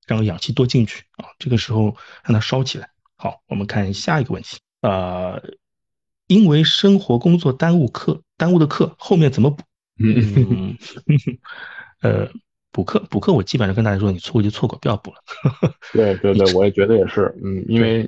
[0.08, 1.30] 让氧气多进去啊。
[1.38, 2.90] 这个时候让它烧起来。
[3.16, 4.58] 好，我们看下一个问题。
[4.86, 5.42] 呃，
[6.28, 9.64] 因为生活工作耽误课，耽误的课后面怎么补？
[9.98, 10.78] 嗯，
[12.02, 12.30] 呃。
[12.72, 15.18] 补课补课，我基本上跟大家说，你错过就错过，不要补了。
[15.94, 17.34] 对对对，我也觉得也是。
[17.42, 18.02] 嗯，因为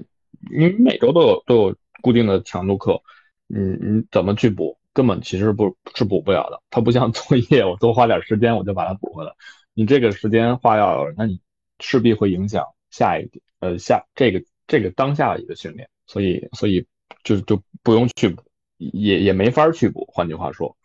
[0.52, 3.02] 因为每周都有都有固定的强度课，
[3.48, 6.62] 嗯，你怎么去补，根本其实不是补不了的。
[6.70, 9.32] 它不像作业，我多花点时间我就把它补回来。
[9.74, 11.40] 你这个时间花掉了，那你
[11.80, 13.30] 势必会影响下一
[13.62, 15.88] 呃下这个这个当下的一个训练。
[16.08, 16.88] 所以所以
[17.24, 18.42] 就就不用去补，
[18.78, 20.06] 也也没法去补。
[20.12, 20.76] 换句话说，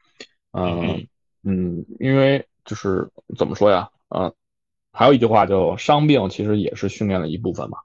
[0.53, 1.07] 嗯
[1.43, 2.47] 嗯，因为。
[2.65, 3.91] 就是怎么说呀？
[4.11, 4.33] 嗯，
[4.93, 7.79] 还有一句话叫“伤病其实也是训练的一部分嘛”，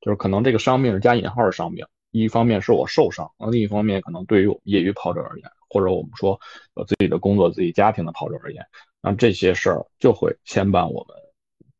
[0.00, 6.38] 就是可能这个伤病是加引号的伤病，一方面是我受伤，那另一方面可能对于业余跑者而言，或者我们说
[6.76, 8.64] 有自己的工作、自己家庭的跑者而言，
[9.02, 11.16] 那这些事儿就会牵绊我们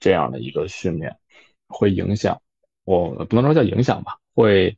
[0.00, 1.16] 这样的一个训练，
[1.68, 2.42] 会影响
[2.82, 4.76] 我不能说叫影响吧，会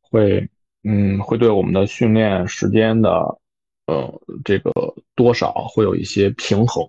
[0.00, 0.48] 会
[0.84, 3.38] 嗯，会对我们的训练时间的。
[3.86, 4.70] 呃，这个
[5.16, 6.88] 多少会有一些平衡，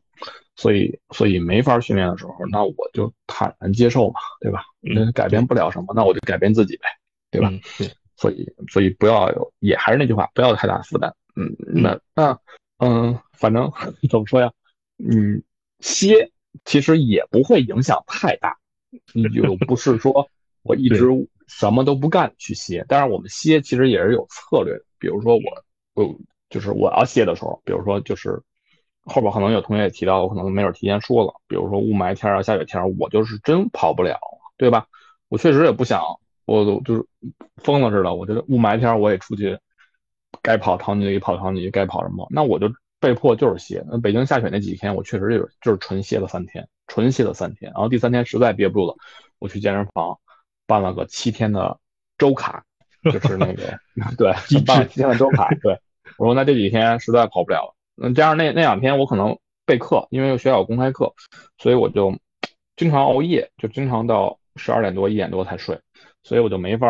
[0.55, 4.61] 所以所以没法训练的时候，那我就坦然接受嘛，对吧？
[4.79, 6.83] 那改变不了什么，那我就改变自己呗，
[7.31, 7.51] 对吧？
[7.79, 11.11] 对，所以所以不要有，也还是那句话，不要有太大负担。
[11.35, 12.39] 嗯，那那
[12.77, 13.69] 嗯，反正
[14.07, 14.51] 怎么说呀？
[14.99, 15.41] 嗯，
[15.79, 16.29] 歇
[16.63, 18.55] 其实也不会影响太大，
[19.13, 20.29] 你就不是说
[20.61, 21.09] 我一直
[21.59, 25.41] 什么都不干去歇，但是我们歇其实也是有策略的，比如说我
[25.93, 26.15] 我。
[26.49, 28.39] 就是我要歇的时候，比如说就是
[29.05, 34.19] 后边可能有同学也提到，我可能没有提前说了，比如说雾霾天啊、下雪天，我就是真跑不了，
[34.55, 34.85] 对吧？
[35.29, 36.03] 我确实也不想，
[36.45, 37.03] 我就是
[37.63, 38.13] 疯了似的。
[38.13, 39.57] 我觉得雾霾天我也出去，
[40.43, 43.83] 该跑长距离跑长距离，该跑什么，那我就被迫就是歇。
[43.89, 47.71] 那北京下雪那几天，我确实就是就是纯歇了三天，纯歇了三天。
[47.71, 48.95] 然后第三天实在憋不住了，
[49.39, 50.19] 我去健身房
[50.65, 51.78] 办了个七天的
[52.17, 52.63] 周卡，
[53.12, 53.78] 就是那个
[54.17, 54.34] 对，
[54.65, 55.80] 办了七天的周卡，对。
[56.17, 61.12] 我说那这几天实在跑不了了，嗯，加上那那两天我可能备课，因为学校有公开课，
[61.58, 62.13] 所以我就
[62.76, 65.80] 经常熬夜，就经常到十二点多一点多才睡，
[66.21, 66.88] 所以我就没法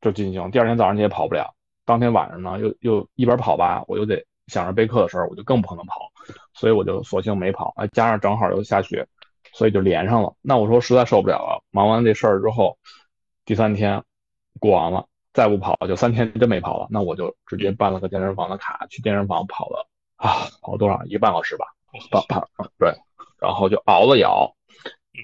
[0.00, 0.50] 就进行。
[0.50, 1.52] 第二天早上你也跑不了，
[1.84, 6.12] 当天晚上呢又又一边跑吧，我又得想着备课的事儿，我就更不可能跑，
[6.54, 7.72] 所以我就索性没跑。
[7.76, 9.06] 哎，加上正好又下雪，
[9.52, 10.32] 所以就连上了。
[10.42, 12.78] 那我说实在受不了了，忙完这事儿之后，
[13.44, 14.02] 第三天
[14.58, 15.06] 过完了。
[15.32, 21.66] 再不跑就三天真没跑了，那我就直接办了个健身房的卡，去健身房跑了啊，跑多少一个半小时吧，
[22.10, 22.48] 跑跑
[22.80, 22.92] 对，
[23.38, 24.52] 然后就熬了也熬，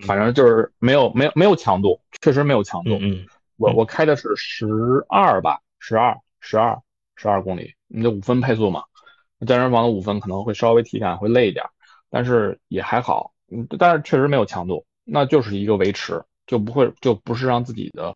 [0.06, 2.96] 反正就是没有没有没有强度，确实没有强度。
[3.00, 4.64] 嗯，我我开的是十
[5.08, 6.80] 二吧，十二十二
[7.16, 8.84] 十二公里，你这五分配速嘛，
[9.44, 11.66] 健身房的五分可能会稍微体感会累一点，
[12.10, 18.14] 但是也还好，嗯，但是确实没有强度，那就是一个维持，就不会就不是让自己的。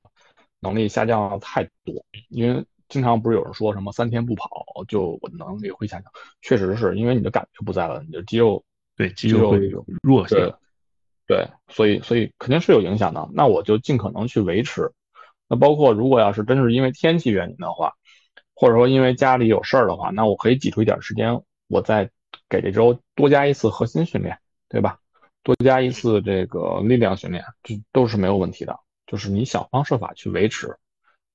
[0.62, 4.46] 能力下降太多，因为经常不是有人说什么三天不跑
[4.86, 6.12] 就我能力会下降，
[6.42, 8.62] 确实是因为你的感觉不在了，你的肌肉
[8.94, 9.58] 对肌肉会
[10.02, 10.54] 弱些，
[11.26, 13.26] 对，所以所以肯定是有影响的。
[13.32, 14.92] 那我就尽可能去维持。
[15.48, 17.94] 那包括如果要是真是因为天气原因的话，
[18.54, 22.10] 或者说因为家里有事儿的话，那我可以挤出一点时间，我再
[22.50, 24.99] 给这周多加一次核心训练，对吧？
[25.42, 28.78] 多加一次这个力量训练，这都是没有问题的。
[29.06, 30.76] 就是你想方设法去维持，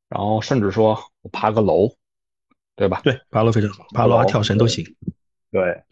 [0.08, 1.94] 然后甚至说我爬个楼，
[2.76, 3.02] 对吧？
[3.04, 4.86] 对，爬楼非常好，爬楼啊、跳绳都行。
[5.52, 5.84] 对，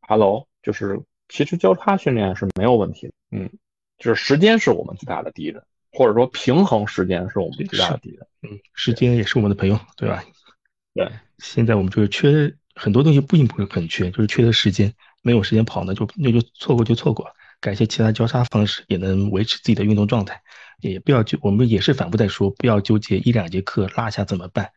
[0.00, 3.12] 爬楼就是其实交叉训练是没有问题的。
[3.30, 3.50] 嗯，
[3.98, 8.26] 就是时间是我们最大的敌人，或者说平衡时间是我们最大的敌人。
[8.42, 10.22] 嗯，时间也是我们的朋友，对吧？
[10.92, 14.92] 对， 现在我们就是缺很多东西，不一定很缺，就是缺的时间，
[15.22, 20.42] 没有时间跑呢，就那就错过就错过，改一些其他交叉方式，也能维持自己的运动状态。
[20.80, 24.68] 也不要纠，我们也是反复在说，不要纠结一两节课落下怎么办。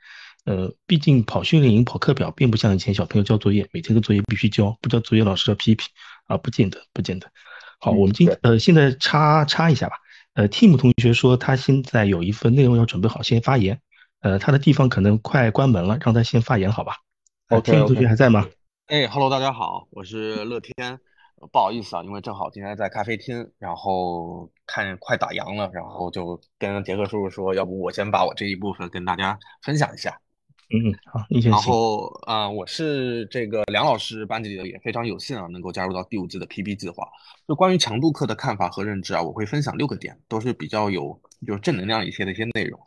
[0.45, 5.87] 呃，毕竟跑训练营、跑课表，并不像以前小朋友交作业，每天的作业必须交，不交作业老师要批评
[6.27, 7.27] 啊，不见得，不见得。
[7.79, 9.95] 好，我们今呃现在插插一下吧。
[10.35, 13.81] 呃，Tim 同学说他现在有一份内容要准备好，先发言。
[14.21, 16.97] 呃，他的地方可能快关门了，让他先发言，好吧
[17.49, 18.47] 哦？Tim 同学还在吗？
[18.85, 20.99] 哎，Hello，大家好，我是乐天。
[21.51, 30.19] 不好意思啊，因为正好今天在咖啡厅，然后看快打烊了，然后就跟杰克叔叔说，要不我先把我这一部分跟大家分享一下。
[30.69, 31.51] 嗯，好，你先。
[31.51, 37.07] 然后啊，我是这个梁老师班级里的，也非常有幸啊，能够加入到第五季的 PB 计划。
[37.47, 42.79] 就关于强度课的看法和认知啊，我会分享六个点，都是比较有就是正能量一些的一些内容。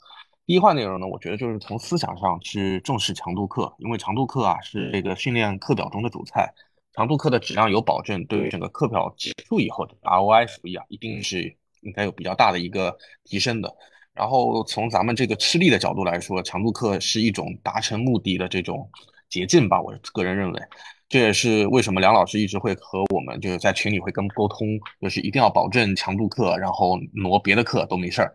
[0.47, 6.53] 第一块内容呢，我觉得就是从思想上去重视强度课，因为强度课啊是这个训练课表中的主菜。
[6.95, 13.73] 强度课的质量有保证，对于整个课表结束以后的 ROI 收益啊，一定是应该有比较大的一个提升的。
[14.15, 18.91] 然后从咱们这个吃力的角度来说，强度课是一种达成目的的这种
[19.29, 20.61] 捷径吧，我个人认为，
[21.09, 24.67] 这也是为什么梁老师一直会和我们就是在群里会跟沟通，
[25.01, 28.33] 就是一定要保证强度课，然后挪别的课都没事儿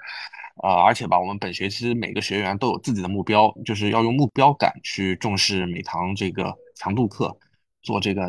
[0.62, 0.82] 啊。
[0.86, 7.36] 而且吧，我们本学期每个学员都有自己的目标，就是要用目标感去重视每堂这个强度课。
[7.84, 8.22] 做这个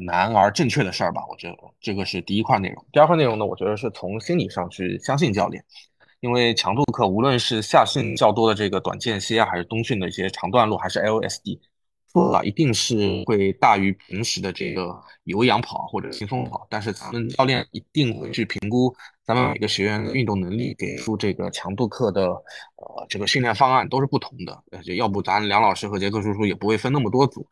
[0.00, 2.86] 难而正确的事儿吧，我觉得这个是第一块内容。
[2.92, 5.64] 第二块内容呢，我觉得是从心理上去相信教练，
[6.20, 11.58] 因为强度课无论是夏训较多的这个短间歇啊，还是冬训的一些长段路，还是 LSD，
[12.06, 16.64] 做了一定是会大于平时的这个有氧跑或者轻松跑。
[16.70, 18.94] 但是咱们教练一定会去评估
[19.24, 24.62] 咱们每个学员的运动能力，给出这个强度课的呃这个训练方案都是不同的。
[24.84, 27.44] 就要不咱梁老师和杰克叔叔也不会分那么多组。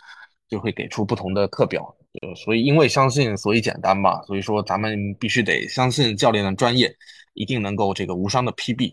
[0.51, 4.20] 就会给出不同的课表，呃，所以因为相信，所以简单吧。
[4.26, 6.92] 所以说，咱们必须得相信教练的专业，
[7.34, 8.92] 一定能够这个无伤的 PB。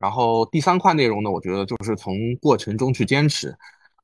[0.00, 3.56] 然后第三块内容呢，我觉得就是从过程中去坚持，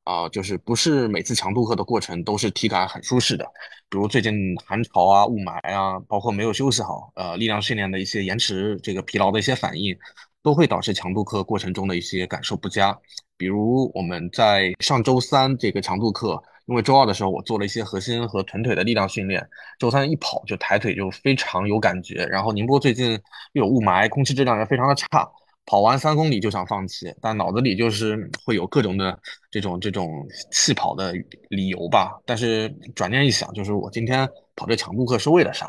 [0.05, 3.45] 啊，就是不是每次强度课的过程都是体感很舒适的。
[3.91, 4.33] 比如最近
[4.65, 9.97] 寒潮啊、雾霾啊，包括没有休息好，呃，力量训练的一些延迟、这个疲劳的一些反应，
[10.45, 12.97] 都会导致强度课过程中的一些感受不佳。
[13.37, 16.41] 比如我们在上周三这个强度课。
[16.67, 19.47] 因为周二的时候我做了一些核心和臀腿的力量训练，
[19.79, 22.25] 周三一跑就抬腿就非常有感觉。
[22.27, 23.13] 然后宁波最近
[23.53, 25.29] 又有雾霾，空气质量也非常的差，
[25.67, 29.19] 跑完三公里就想放弃，但脑子里就是会有各种的
[29.51, 31.13] 这种这种弃跑的
[31.51, 32.19] 理由吧。
[32.25, 35.67] 但是转念一想，就是我今天跑这强度课是为了啥？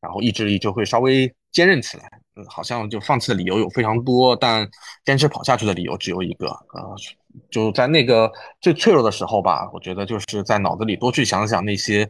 [0.00, 2.04] 然后意志力就会稍微坚韧起来。
[2.48, 4.64] 好像就放弃的理由有非常多，但
[5.04, 6.94] 坚持跑下去的理由只有一个，呃。
[7.50, 8.30] 就在那个
[8.60, 12.08] 最脆弱的时候吧，我觉得就是在脑子里多去想想那些，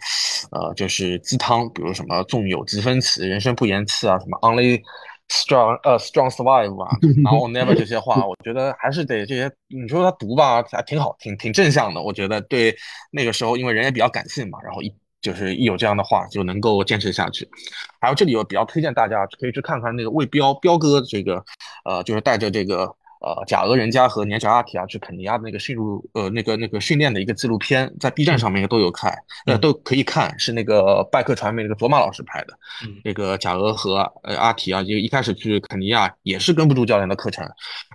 [0.51, 4.81] 呃，就是鸡汤，比如什么纵有疾风起，人生不言弃啊，什么 only
[5.29, 6.91] strong 呃 strong survive 啊，
[7.23, 12.03] 然后 never 这些话，我觉得还是得这些，你说他读吧，还挺好，挺挺正向的。
[12.03, 12.75] 我觉得对
[13.11, 17.49] 那个时候，因为人也比较感性嘛，然后一就是一有这样的话，就能够坚持下去。
[18.01, 21.45] 还有这里我比较推荐大家可以去看看那个魏彪彪哥这个，
[21.85, 22.95] 呃，就是带着这个。
[23.21, 29.13] 呃，贾俄人家和年长阿提亚去肯尼亚的那个训入呃那个那个训练的一个纪录片，在 B 站上面都有看，
[29.47, 32.59] 呃都可以看，是那个拜克传媒那个卓玛老师拍的。
[33.05, 37.45] 那个贾俄和呃阿提啊，就一开始去肯尼亚也是跟不住教练的课程，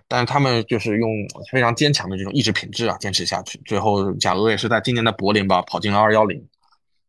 [0.08, 1.10] 但是他们就是用
[1.52, 6.46] 非常坚强的这种意志品质啊，坚持下去，最后贾俄也是在今年的柏林吧跑进了二幺零，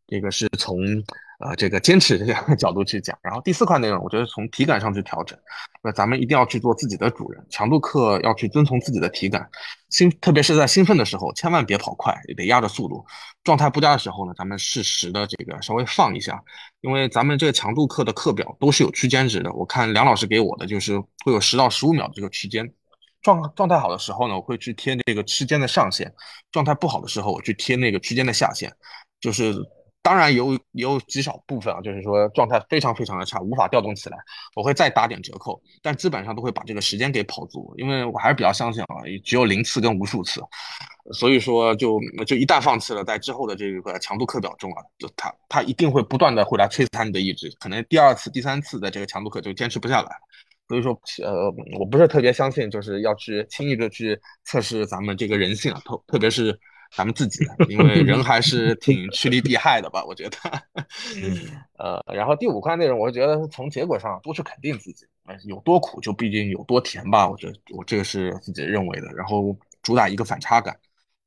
[0.07, 0.77] 这个是从。
[1.39, 5.37] 呃，这个坚持这个角度去讲，然后第四块内容，我觉得从体感上去调整，
[5.83, 7.45] 那咱们一定要去做自己的主人。
[7.49, 9.49] 强度课要去遵从自己的体感，
[9.89, 13.05] 兴特别是在兴奋的时候，千万别跑快，也得压着速度。
[13.43, 16.41] 状态不佳的时候呢，咱们适时的这个稍微放一下，
[16.79, 19.51] 因为咱们这个强度课的课表都是有区间值的。
[19.51, 22.73] 我看梁老师给我的就是会有十到十五秒这个区间，
[23.21, 26.07] 状状态好的时候呢，我会去贴这个区间的上限；
[26.49, 28.71] 状态不好的时候，我去贴那个区间的下限，
[29.19, 29.53] 就是。
[30.05, 34.17] 当然有有极少部分啊，就是说状态非常非常的差，无法调动起来，
[34.55, 40.39] 我会再打点折扣，但基本上都会把这个时间给跑足，因为我还是比较相信啊，只有零次跟无数次，
[41.13, 50.09] 所以说就就一旦放弃了，在之后的这个强度课表中啊，就他他一定会不断的会来摧残你的意志，可能第二次、第三次的这个强度课就坚持不下来，
[50.67, 50.91] 所以说
[51.23, 56.55] 呃，我不是特别相信，就是要去轻易的去测试咱们这个人性啊，特特别是。
[56.91, 60.37] 咱们自己的，因为人还是 挺趋利避害的吧，我觉得。
[61.77, 65.05] 呃，然后第五块内容，我觉得从结果上多去肯定自己，
[65.45, 69.07] 有多苦就必定有多甜吧，我觉得我这个是自己认为的。
[69.13, 70.75] 然后主打一个反差感，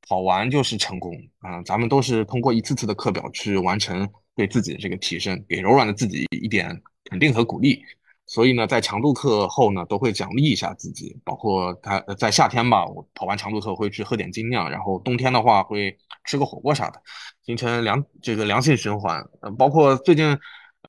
[0.06, 1.62] 跑完就是成功啊！
[1.62, 7.84] 咱们都是通过一次次的课表去完成对自己的这个提升，给柔软的自己一点肯定和鼓励。
[8.28, 17.00] 所以呢，在强度课后呢，都会奖励一下自己，包括他在夏天吧，我跑完强度课会去喝点精酿，然后冬天的话会吃个火锅啥的，
[17.42, 19.26] 形成良这个良性循环。
[19.40, 20.38] 呃，包括最近，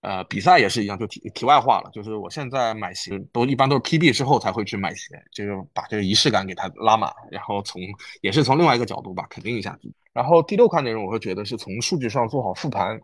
[0.02, 7.82] 呃，比赛也是一样，就题题外话了，就是我现在买鞋都一般都是 PB 之后才会去买鞋，就是把这个仪式感给它拉满，然后从
[8.22, 9.96] 也是从另外一个角度吧，肯定一下自己。
[10.12, 13.00] 然后第六块内容，我会觉得是从数据上做好复盘。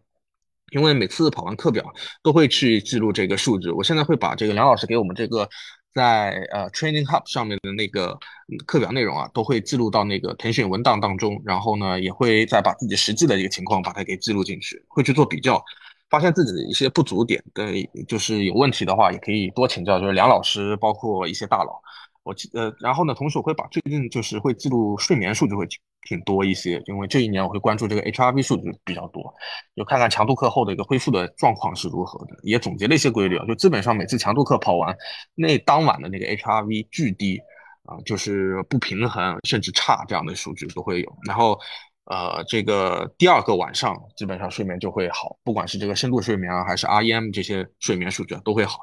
[0.71, 1.85] 因为每次跑完课表
[2.23, 5.47] 都会去记录这个数据，我现在会把这个梁老师给我们这个
[5.93, 8.17] 在呃 Training Hub 上面的那个
[8.65, 15.63] 课表内容啊，都会记录到那个腾讯文档当中，然后呢，也会再把自己实际的一个情况把它给记录进去，会去做比较，
[16.09, 21.79] 发现自己的一些不足点，对，就是有问题的话，也可以多请教，就是梁老师，包括一些大佬。
[22.25, 25.63] 我记呃，然后呢，同时我会把最近就是会记录睡眠数据会
[26.07, 29.31] 挺多一些，因为这一年我会关注这个 HRV 数据比较多，
[29.75, 34.95] 就看看强度课后的一个恢复的状况是如何的，也总结了一些规律啊，就基本上每次强度课跑完，
[35.35, 37.39] 那当晚的那个 HRV 巨低
[37.83, 41.59] 啊，就是不平衡甚至差这样的数据都会有，然后
[42.05, 48.79] 呃，这个第二个晚上基本上睡眠就会好，不管是这个深度睡眠啊，还是 REM 这些睡眠数据都会好。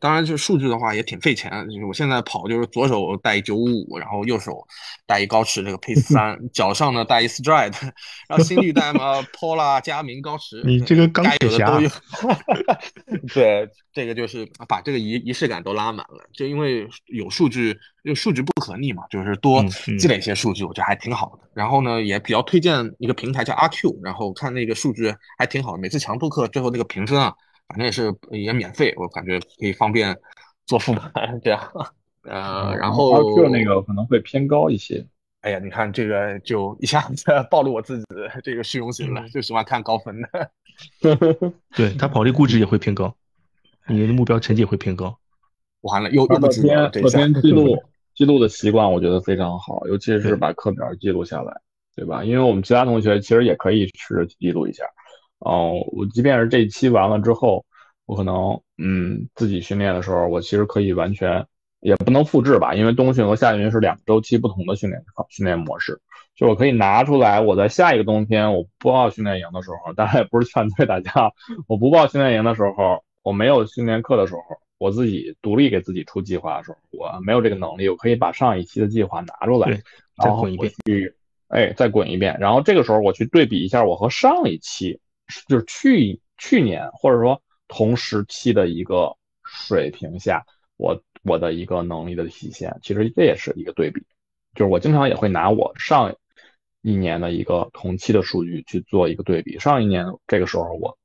[0.00, 1.50] 当然，就数据的话也挺费钱。
[1.68, 4.66] 就是我现在跑，就是左手带一九五五，然后右手
[5.06, 7.74] 带一高驰这个 Pace 三，脚上呢带一 Stride，
[8.28, 10.62] 然后心率带嘛 Pola、佳明、高驰。
[10.64, 11.80] 你这个钢铁侠。
[13.34, 16.28] 对，这个就是把这个仪仪式感都拉满了。
[16.32, 17.68] 就因为有数据，
[18.02, 19.64] 因为数据不可逆嘛，就是多
[19.98, 21.48] 积累一些数据，我觉得还挺好的。
[21.54, 25.76] 然后呢，也比较推荐一个平台叫阿 Q，然后看那个数据还挺好。
[25.76, 27.34] 每次强度课最后那个评分啊。
[27.68, 30.16] 反正也是也免费，我感觉可以方便
[30.66, 31.60] 做复盘这样。
[32.22, 35.06] 呃，然后二 Q 那个可能会偏高一些。
[35.40, 40.50] 哎呀，你看这个就一下子 暴露我自己的这个虚荣心了，就喜欢看高分的。
[41.76, 43.14] 对他跑力估值也会偏高，
[43.86, 45.16] 你的目标成绩也会偏高。
[45.82, 47.80] 完了，又又不知道这天记录
[48.14, 51.52] 记录的习惯，我觉得非常好，尤其是把课表记录下来，
[51.94, 52.24] 对吧？
[52.24, 54.84] 因为我们其他同学其实也可以试着记录一下。
[55.40, 57.64] 哦，我即便是这一期完了之后，
[58.06, 61.46] 我可能嗯自己训练的时候，我其实可以完全
[61.80, 66.00] 也不能复制吧，因为冬训和夏训是两个周期不同的训练训练模式。
[66.34, 71.32] 就我可以拿出来，我在下一个冬天我不报训练营的时候，当然也不是劝退大家，
[71.66, 74.40] 我不报训练营的时候，我没有训练课的时候，
[74.78, 79.68] 我自己独立给自己出计划的时候，我没有这个能力，我可以把上一期的计划拿出来，
[80.22, 80.72] 再滚一遍，
[81.48, 85.00] 哎，再滚一遍，然后这个时候我去对比一下我和上一期。
[85.46, 90.44] 就是去去年或者说同时期的一个水平下，
[90.76, 94.04] 我我的一个能力的体现，其实这也是一个对比。
[94.54, 96.14] 就是我经常也会拿我上
[96.82, 99.58] 一年的一个同期的数据去做一个对比。
[99.58, 100.98] 上一年这个时候我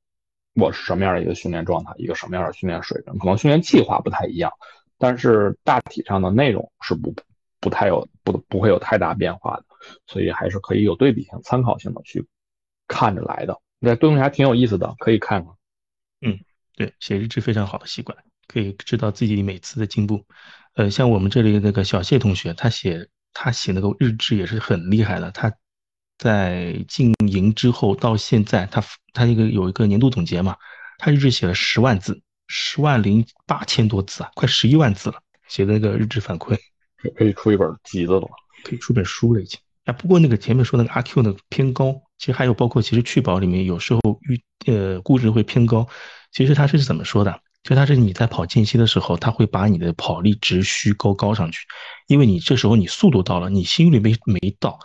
[0.54, 4.50] 我是什么样的一个训练状态，一个什么样的训练水平，可能训练计划不太一样，
[4.98, 7.14] 但是大体上的内容是不
[7.60, 9.64] 不太有不不会有太大变化的，
[10.06, 12.26] 所以还是可以有对比性、参考性的去
[12.88, 13.60] 看着来的。
[13.84, 15.52] 这东西还挺有意思的，可以看看。
[16.22, 16.38] 嗯，
[16.74, 18.16] 对，写日志非常好的习惯，
[18.48, 20.24] 可以知道自己每次的进步。
[20.74, 25.30] 呃，像我们这里那个小谢同学，他写他写那个日志也是很厉害的。
[25.30, 25.52] 他
[26.18, 28.82] 在进营之后到现在，他
[29.12, 30.56] 他那个有一个年度总结嘛，
[30.98, 35.20] 他日志写了十万字，十万零八千多字啊，快十一万字了。
[35.48, 36.58] 写的那个日志反馈，
[37.16, 38.28] 可以出一本集子了，
[38.64, 39.60] 可以出本书了已经。
[39.84, 42.00] 啊，不过那个前面说那个阿 Q 那个偏高。
[42.18, 45.86] 其实还有包括，其实去保里面有时候预呃估值会偏高。
[46.32, 47.40] 其实它是怎么说的？
[47.62, 51.60] 就它是你在跑间隙的时候，它会把你的跑力值虚高高上去，
[52.08, 54.78] 因为你这时候你速度到了，你心率没没到，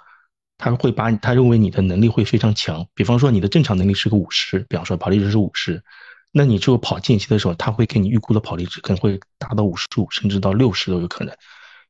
[0.57, 2.85] 他会把你他认为你的能力会非常强。
[2.93, 5.83] 比方说你的正常能力是个五十，比方说跑力值是五十，
[6.31, 11.35] 那你只有跑间隙的时候，他会给你预估的跑力值可能会达到五十五，甚至到六十都有可能。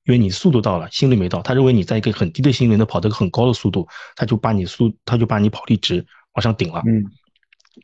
[0.05, 6.81] 因为你速度到了，心率没到，他认为你在一个很低的心率能跑得很高的速度，他就把你速，他就把你跑力值往上顶了。
[6.87, 7.05] 嗯，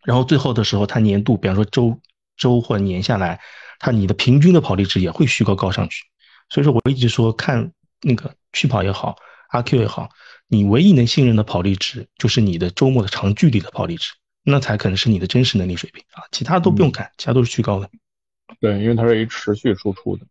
[0.03, 1.99] 然后最后的时候，他年度，比方说周
[2.37, 3.39] 周或年下来，
[3.79, 6.03] 他你的平均的跑力值也会虚高高上去。
[6.49, 9.15] 所以说我一直说看那个趣跑也好，
[9.49, 10.09] 阿 Q 也好，
[10.47, 14.13] 你唯一能信任的跑力值就是你的周末的长距离的跑力值，
[14.43, 17.89] 那才可能是你的真实能力水平啊，其他都不用看，其他都是虚高的。
[18.59, 20.25] 对，因为它是一持续输出的。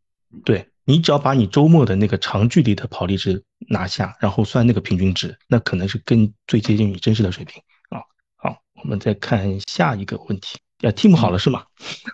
[0.44, 8.00] 对你只要把你周末的那个长距离的跑力值拿下，然后算那个平均值，那可能是更最接近你真实的水平啊。
[8.36, 10.58] 好，我们再看下一个问题。
[10.82, 11.64] 呃，team 好了是吗？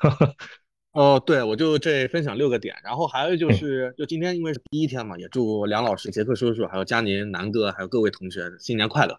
[0.93, 9.17] 哦，对，我就这分享六个点，然后还有就是，就今天因为是第一天嘛，也祝梁老师、杰克叔叔、还有佳宁、南哥，还有各位同学新年快乐！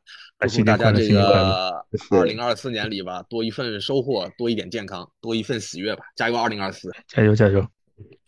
[0.49, 6.03] 祝大家这个二零二四年里吧，多一份收获，多一点健康，多一份喜悦吧！
[6.13, 6.91] 加油，二零二四！
[7.07, 7.65] 加油，加油，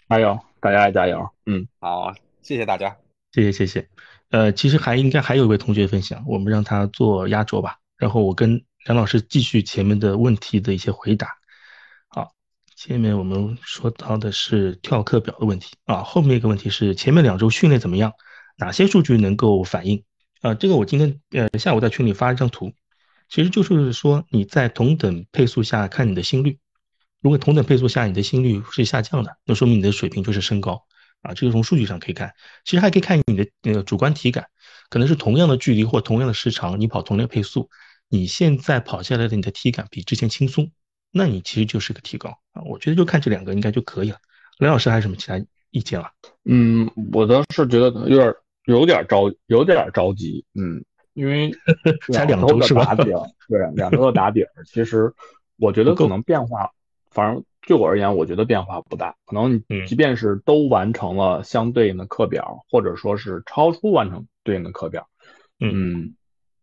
[0.09, 0.39] 加油！
[0.63, 1.29] 大家加油！
[1.45, 2.95] 嗯，好，谢谢大家，
[3.33, 3.89] 谢谢，谢谢。
[4.29, 11.27] 呃，其实还应该还有一位同学分享，我们让他做压轴吧，然后我跟梁老师继续前面的问题的一些回答。
[12.07, 12.31] 好
[12.77, 18.13] 前面我们说到的是跳课表的问题啊，后面一个问题是前面两周训练怎么样？
[18.55, 20.01] 哪些数据能够反映？
[20.39, 22.71] 啊，这个我今天呃下午在群里发一张图，
[23.27, 26.57] 其实就是说你在同等配速下看你的心率，
[27.23, 30.83] 如果同等配速下你的心率是下降的，那说明你的水平就是升高
[31.21, 32.33] 啊，这个从数据上可以看。
[32.65, 34.45] 其实还可以看你的那个主观体感，
[34.89, 37.69] 可能是同样的距离或同样的时长，你跑同样配速，
[38.09, 40.69] 你现在跑下来的你的体感比之前轻松。
[41.11, 44.17] 那你其实就是个提高啊，我觉得就看这两个应该就可以了。
[44.57, 45.39] 梁老师还有什么其他
[45.71, 46.11] 意见了？
[46.43, 48.33] 嗯，我倒是觉得有点
[48.65, 51.51] 有点着有点着急，嗯，因为
[52.11, 52.93] 才两周是吧？
[52.95, 53.15] 对，
[53.75, 55.13] 两周的打底儿，其实
[55.57, 56.69] 我觉得可能变化，
[57.13, 59.15] 反正对我而言，我觉得变化不大。
[59.25, 65.07] 可能你即便是都完成了相对应的课表，或者说是超出完成对应的课表，
[65.59, 66.15] 嗯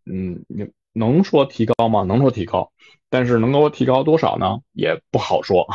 [0.05, 2.03] 嗯，你能说提高吗？
[2.03, 2.71] 能说提高。
[3.13, 4.61] 但是能够提高多少呢？
[4.73, 5.67] 也不好说，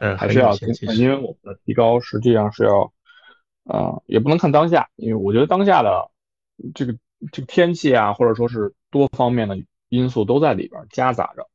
[0.00, 0.54] 嗯， 还是要
[0.98, 2.92] 因为我们的提高实际上是要，
[3.64, 6.10] 呃，也不能看当下，因为我觉得当下的
[6.74, 6.94] 这个
[7.32, 9.56] 这个天气啊，或者说是多方面的
[9.88, 11.48] 因素都在里边夹杂着，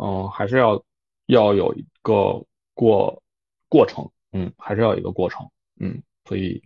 [0.00, 0.80] 嗯，还是要
[1.26, 3.22] 要有一个过
[3.68, 5.48] 过程，嗯，还是要有一个过程，
[5.80, 6.62] 嗯，所以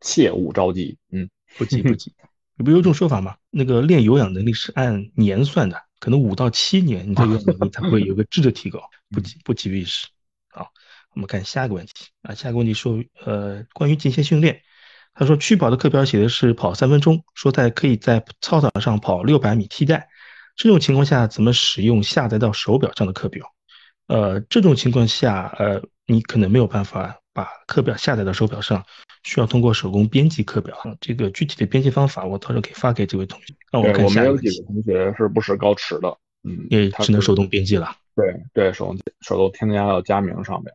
[0.00, 1.28] 切勿着急，嗯，
[1.58, 2.12] 不急不急。
[2.56, 3.36] 你不有种说法吗？
[3.50, 5.82] 那个练有氧能力是按年算的。
[5.98, 8.80] 可能五到七年，你的有氧能力才会有个质的提高，
[9.10, 10.06] 不急不急于一时。
[10.48, 10.70] 好，
[11.14, 14.62] 我们看下一个问题啊，下一个问题说，呃，关于极限训练，
[15.12, 20.08] 他说趣跑的课表写的是跑三分钟，说在可以在操场上跑六百米替代，
[20.56, 23.54] 这种情况下怎么使用下载到手表上的课表？
[24.10, 28.84] 呃，这种情况下，呃，你可能没有办法把课表下载到手表上，
[29.22, 30.76] 需要通过手工编辑课表。
[31.00, 33.54] 这个具体的编辑方法，我到时候可以发给这位同学。
[33.72, 34.04] 那我看。
[34.04, 36.08] 我们有几个同学是不识高驰的，
[36.42, 37.94] 嗯，也只能手动编辑了。
[38.16, 40.74] 对对，手动手动添加到加名上面，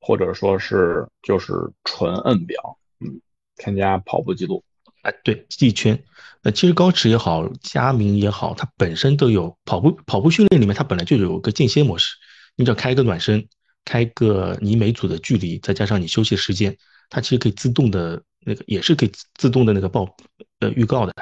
[0.00, 3.20] 或者说是就是纯摁表，嗯，
[3.56, 4.62] 添加跑步记录。
[5.02, 6.00] 哎，对，记忆圈。
[6.42, 12.14] 呃，其实高驰也好，佳明也好，它本身都有跑步跑步训练里面，它本来就有个间歇模式。
[12.60, 13.48] 你只要开一个暖身，
[13.86, 16.76] 开个你每组的距离，再加上你休息时间，
[17.08, 20.14] 它其实可以自动的那个，也是可以自动的那个报
[20.58, 21.14] 呃预告的。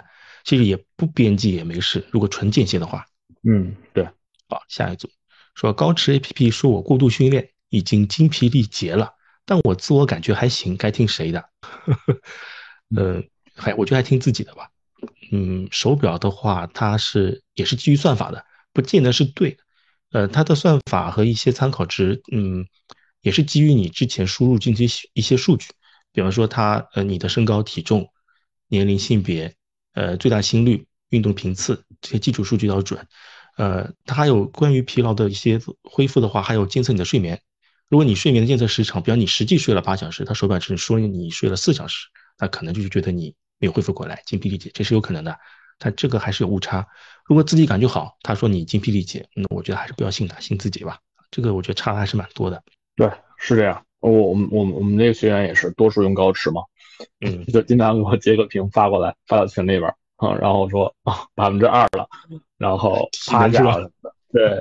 [0.42, 2.04] 其实也不编辑也没事。
[2.10, 3.06] 如果纯间歇的话，
[3.48, 4.04] 嗯，对。
[4.48, 5.08] 好，下一组
[5.54, 9.12] 说高驰 A P P 说我过度训练已经精疲力竭了，
[9.44, 11.44] 但我自我感觉还行，该听谁的？
[12.96, 13.22] 呃，
[13.54, 14.70] 还我觉得还听自己的吧。
[15.30, 19.62] 嗯，手表的话，它是也是基于算法的，不见得是对的。
[20.10, 22.66] 呃，它的算法和一些参考值，嗯，
[23.20, 25.68] 也是基于你之前输入进去一些数据，
[26.12, 28.08] 比方说它，呃，你的身高、体重、
[28.68, 29.54] 年龄、性别，
[29.92, 33.06] 呃，最大心率、运动频次这些基础数据要准。
[33.56, 37.40] 呃，它有关于疲劳的一些恢复的话，还有监测你的睡眠。
[37.88, 42.06] 如果你睡眠的监测时长，比方你实际睡了八小时，它手表只说你睡了四小时，
[42.38, 45.36] 那可能就是觉得你没有恢复过来，精疲力竭，这是有可能的。
[45.78, 46.86] 它这个还是有误差。
[47.26, 50.98] 如果自己感觉好，他说你精疲力竭，那我觉得还是不要信他，信自己吧。
[51.30, 52.62] 这个我觉得差的还是蛮多的。
[52.96, 53.84] 对，是这样。
[54.00, 56.62] 我我们我们我们那个学员也是多数用高驰嘛，
[57.20, 59.84] 嗯， 就经常给我截个屏发过来，发到群里边
[60.16, 62.08] 啊，然后说啊百分之二了，
[62.56, 63.90] 然后 趴下了。
[64.30, 64.60] 对，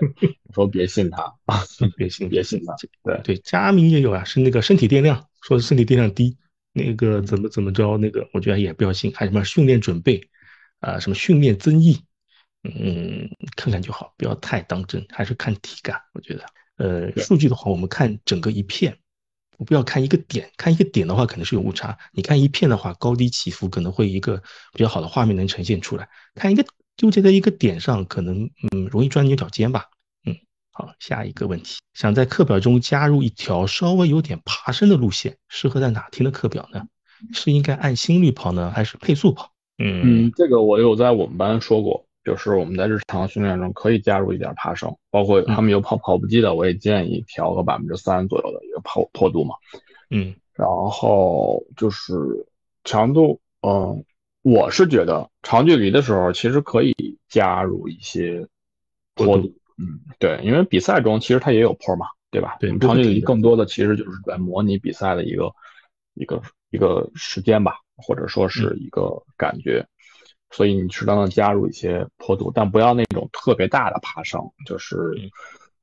[0.54, 1.62] 说别信他 啊，
[1.98, 2.76] 别信别信他。
[3.04, 6.38] 对对，佳明也有啊，是那个身体电量，说身体电量低，
[6.74, 10.28] 那个怎么怎么着，那个我觉得也不要信，还什么训练准备。
[10.80, 12.04] 啊，什么训练增益，
[12.64, 16.02] 嗯，看看就好，不要太当真，还是看体感。
[16.14, 16.46] 我觉得，
[16.78, 18.98] 呃，数据的话，我们看整个一片，
[19.58, 21.98] 我不要看一个点，看一个点的话可能是有误差。
[22.12, 24.42] 你看一片的话，高低起伏可能会一个
[24.74, 26.08] 比较好的画面能呈现出来。
[26.36, 26.64] 看一个
[26.96, 29.86] 纠结在一个点上，可能嗯容易钻牛角尖吧。
[30.26, 30.36] 嗯，
[30.72, 36.84] 好，下一个问题，想在课表中加入一条稍微有点爬升的路线，适合在哪天的课表呢？
[37.34, 39.52] 是应该按心率跑呢，还是配速跑？
[39.78, 49.56] 嗯，这个我有在我们班说过，就是我们在日常训练中可以加入一点爬升，包括他们有跑跑步机的，我也建议调个百分之三左右的一个坡坡度嘛。
[50.10, 52.14] 嗯，然后就是
[52.84, 54.04] 强度，嗯，
[54.42, 56.96] 我是觉得长距离的时候其实可以
[57.30, 58.48] 加入一些
[59.16, 59.54] 坡度。
[59.80, 62.58] 嗯，对，因为比赛中其实它也有坡嘛，对吧？
[62.60, 65.52] 对，长距离更多的其实就是在模拟比赛的一个
[66.16, 69.86] 一个一个时间吧，或者说是一个感觉，
[70.52, 74.96] 所以你适当的加入一些坡度，但不要那种特别大的爬升，就是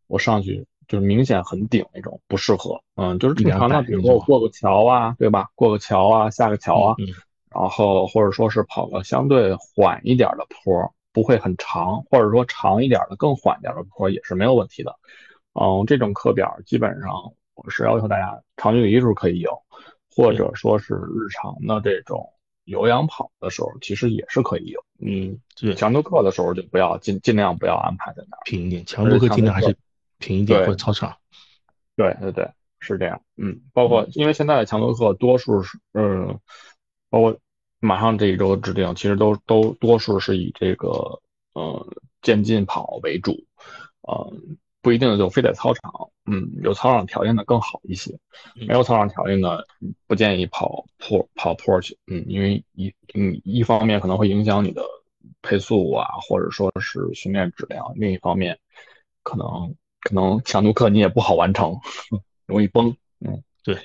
[0.07, 2.81] 我上去就是明显很顶那种，不适合。
[2.97, 5.49] 嗯，就是正常的，比如说我过个桥啊，对吧？
[5.55, 6.97] 过个桥啊，下个桥啊，
[7.51, 10.93] 然后或者说是跑个相对缓一点的坡。
[11.15, 14.93] 不会很长，或者说长一点的、更缓一点的坡也是没有问题的。
[15.53, 17.09] 嗯，这种课表基本上
[17.55, 19.57] 我是要求大家长距离时候可以有，
[20.15, 22.33] 或者说是日常的这种
[22.65, 24.85] 有氧跑的时候，其实也是可以有。
[25.01, 29.77] 嗯，对，强度课的时候就不要尽尽量不要安排在那儿平一点，强度课尽量还是
[30.19, 31.17] 平一点或者操场。
[31.97, 32.51] 对对对，
[32.81, 33.21] 是这样。
[33.37, 36.39] 嗯，包括因为现在的强度课多数是，嗯，
[37.11, 37.39] 包括。
[37.81, 41.21] 马上这一周的制定，其实都都多数是以这个
[41.53, 41.87] 呃
[42.23, 43.45] 渐进跑为主，
[44.01, 44.33] 呃
[44.85, 45.91] 不一定就非得操场，
[46.27, 48.17] 嗯有操场条件的更好一些，
[48.69, 49.67] 没有操场条件的
[50.07, 54.83] 不建议跑坡跑坡去，嗯因为一嗯一方面可能会影响你的
[55.41, 58.59] 配速啊，或者说是训练质量，另一方面
[59.23, 61.81] 可能可能强度课你也不好完成，
[62.47, 63.79] 容易崩，嗯对，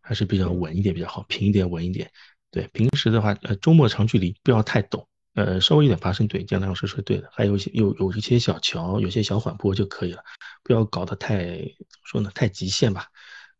[0.00, 2.08] 还是比较稳一点比较好，平一点稳一点。
[2.52, 5.04] 对，平时的话，呃，周末长距离不要太陡，
[5.36, 10.22] 呃，稍微有点爬升，对，姜老师说对的，还有一些有有一些小桥，有些小缓坡就可以了，
[10.64, 13.06] 不要搞得太怎么说呢，太极限吧。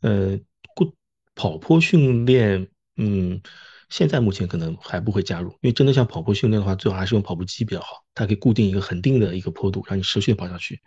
[0.01, 0.39] 呃，
[0.75, 0.91] 过
[1.35, 2.67] 跑坡训练，
[2.97, 3.41] 嗯，
[3.91, 10.81] 现在目前可能还不会加入，因为真的像跑坡训练的话，最好还是用跑步机比较好，它可以固定一个恒定的一个坡度，让你持续跑下去。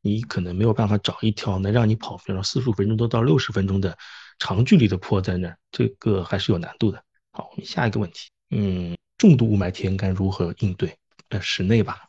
[0.00, 3.98] 你可能没有办法找一条能让你跑，比如说四十五分钟都到六十分钟的
[4.38, 7.02] 长距离的坡在那儿，这个还是有难度的。
[7.32, 10.96] 好，我们下一个问题，嗯，重度雾霾天该如何应对？
[11.28, 12.08] 呃，室内吧，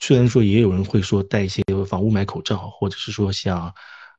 [0.00, 3.74] 虽然说也有人会说戴一些防雾霾口罩，或者是说像，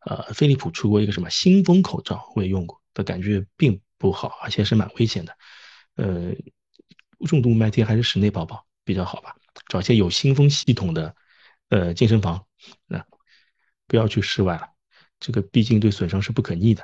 [0.06, 5.38] 呃，飞利浦出过一个什么新风口罩，我也用过，的感觉并不好，而且是蛮危险的。
[5.96, 6.34] 呃，
[7.26, 9.36] 重度雾霾天还是室内跑跑比较好吧，
[9.70, 11.16] 找一些有新风系统的，
[11.70, 12.46] 呃，健身房，
[12.86, 13.06] 那
[13.88, 14.68] 不要去室外了，
[15.22, 16.84] 这个毕竟对损伤是不可逆的。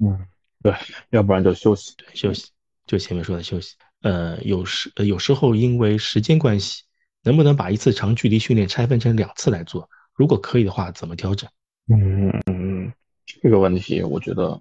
[0.00, 0.26] 嗯，
[0.62, 0.74] 对，
[1.10, 2.50] 要不然就休息，对，休息。
[2.86, 6.84] 就前面说的休息，呃，有时有时候因为时间关系，
[7.24, 9.90] 能不能把一次长距离训练拆分成两次来做？
[10.14, 11.50] 如果可以的话，怎么调整？
[11.88, 12.92] 嗯，
[13.42, 14.60] 这个问题我觉得，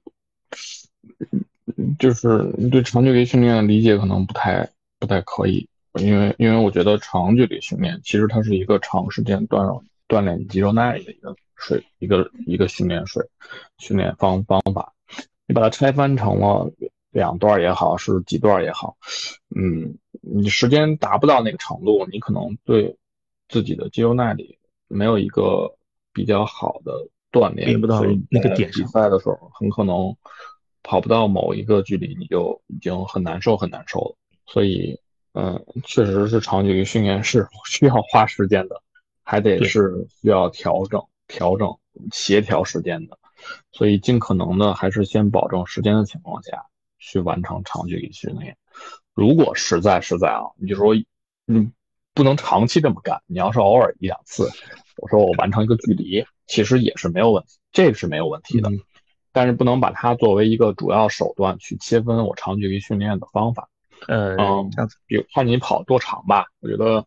[1.99, 4.67] 就是你对长距离训练的理解可能不太
[4.99, 5.67] 不太可以，
[5.99, 13.23] 因为因为我觉得长距离训练其实它是一个长时间锻炼锻炼肌肉耐力的一个水一个一个训练水
[13.77, 14.93] 训练方方法，
[15.45, 16.71] 你把它拆分成了。
[17.17, 18.95] 两段也好，是几段也好，
[19.55, 22.95] 嗯，你时间达不到那个程度，你可能对
[23.49, 25.75] 自己的肌肉耐力没有一个
[26.13, 26.93] 比较好的
[27.31, 28.69] 锻炼，不到那个点。
[28.69, 30.15] 比赛的时候很可能
[30.83, 34.15] 跑不到某一个距离，你就已经很难受，很难受了。
[34.45, 34.99] 所以，
[35.33, 38.79] 嗯，确实是长距离训练是 需要花时间的，
[39.23, 41.75] 还得是需要调整、调整、
[42.11, 43.17] 协调时间的。
[43.71, 46.67] 所以，尽可能的还是先保证时间的情况下。
[46.99, 48.57] 去完成长距离训练，
[49.13, 50.93] 如果实在实在啊，你就说，
[51.47, 51.71] 嗯，
[52.13, 53.21] 不能长期这么干。
[53.27, 54.49] 你要是偶尔一两次，
[54.97, 58.71] 我说我完成一个距离，其实也是没有问题，这个是没有问题的。
[59.31, 63.69] 但是不能把它作为一个主要手段去切分我长距离训练的方法。
[64.07, 64.35] 嗯，
[64.71, 66.45] 这样子，比如看你跑多长吧。
[66.59, 67.05] 我觉得，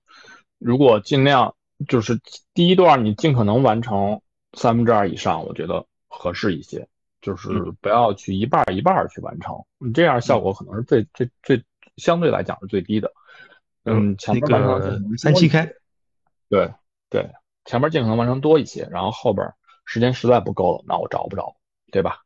[0.59, 1.57] 如果尽量
[1.89, 2.21] 就是
[2.55, 4.21] 第一段你尽可能完成
[4.53, 6.87] 三分之二以上，我觉得合适一些。
[7.21, 7.49] 就是
[7.81, 11.65] 不要去一半一半去完成，你这样效果可能是最最最
[11.97, 13.13] 相对来讲是最低的。
[13.85, 15.71] 嗯，前面完成三七开，
[16.49, 16.73] 对
[17.09, 17.31] 对，
[17.65, 19.53] 前面尽可能完成多一些，然后后边
[19.85, 21.57] 时间实在不够了，那我找不着，
[21.91, 22.19] 对吧？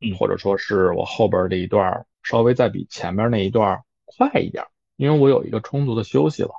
[0.00, 4.64] 嗯，或者说是我后边这一段稍微再比前面那一段快一点，
[4.96, 6.52] 因为我有一个充足的休息了，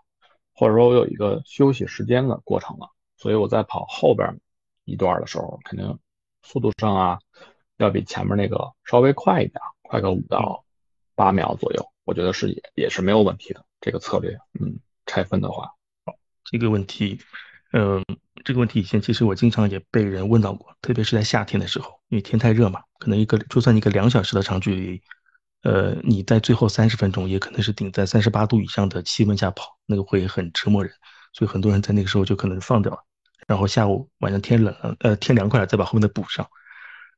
[0.53, 4.39] 或者说我有一个休息时间的过程了，所以我在跑后边
[4.84, 5.99] 一段的时候，肯定
[6.41, 7.19] 速度上啊。
[7.84, 10.63] 要比前面那个稍微快一点，快个五到
[11.15, 13.63] 八秒左右，我觉得是也也是没有问题的。
[13.81, 14.31] 这个策略，
[14.61, 15.69] 嗯，拆分的话，
[16.45, 17.19] 这个问题，
[17.73, 18.01] 嗯，
[18.45, 25.01] 这个问题以前其实我经常也被人问到过，特别是在夏天的时候，因为天太热嘛，可能一个就算一个两小时的长距离，
[25.63, 30.93] 呃，你在最后三十分钟也可能是顶在三十八度以上的气温下跑，那个会很折磨人，
[31.34, 32.99] 所以很多人在那个时候就可能放掉了，
[33.47, 36.47] 然后下午晚上天冷了，呃，天凉快了再把后面的补上。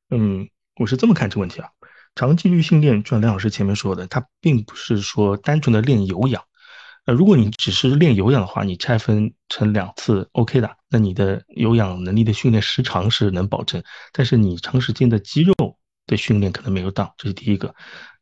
[0.09, 1.69] 嗯，我是这么看这个问题啊，
[2.15, 6.43] 长纪律训练，就像梁老师前面说的，它并不是说单纯的练有氧。
[7.05, 17.73] 呃，如果你只是练有氧的话，你拆分成两次 OK 的，那你的有氧能力的训练时长是能保证，但是你长时间的肌肉的训练可能没有到，这是第一个。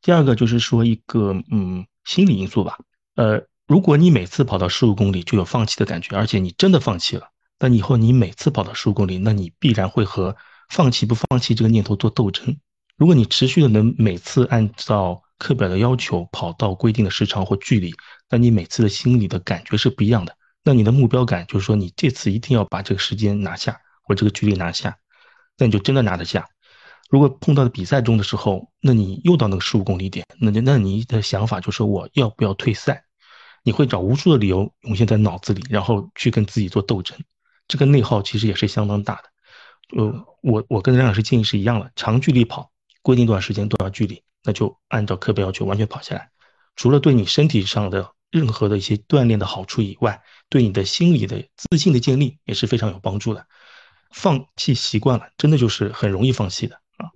[0.01, 2.77] 第二个就是说一个嗯心理因素吧，
[3.15, 10.35] 呃，如果你每次跑到十五公里就有放弃的感觉，而且你真的放弃了，那以后你每次跑到十五公里，那你必然会和
[10.73, 12.57] 放弃不放弃这个念头做斗争。
[12.97, 17.93] 如果你持续的能每次按照课表的要求跑到规定的时长或距离，
[18.27, 20.35] 那你每次的心理的感觉是不一样的。
[20.63, 24.97] 那你的目标感就是说，你这次一定要把这个时间拿下，或这个距离拿下，
[25.59, 26.47] 那你就真的拿得下。
[27.09, 33.03] 如果碰到比赛中的时候，那你又到那个十五公里点，那那你的想法就是我要不要退赛？
[33.63, 37.17] 你会找无数的理由涌现在脑子里，然后去跟自己做斗争。
[37.67, 39.32] 这个内耗其实也是相当大的。
[39.97, 42.71] 呃，我我跟梁老师建议是一样的，长距离跑，
[43.01, 46.29] 规定多少时间多少距离，那就按照课表要求完全跑下来。
[46.75, 53.45] 除了对你身体上的任何的一些锻炼的好处以外，对你的心理的自信的建立也是非常有帮助的。
[54.11, 57.09] 放弃习惯了，真的就是很容易放弃的啊！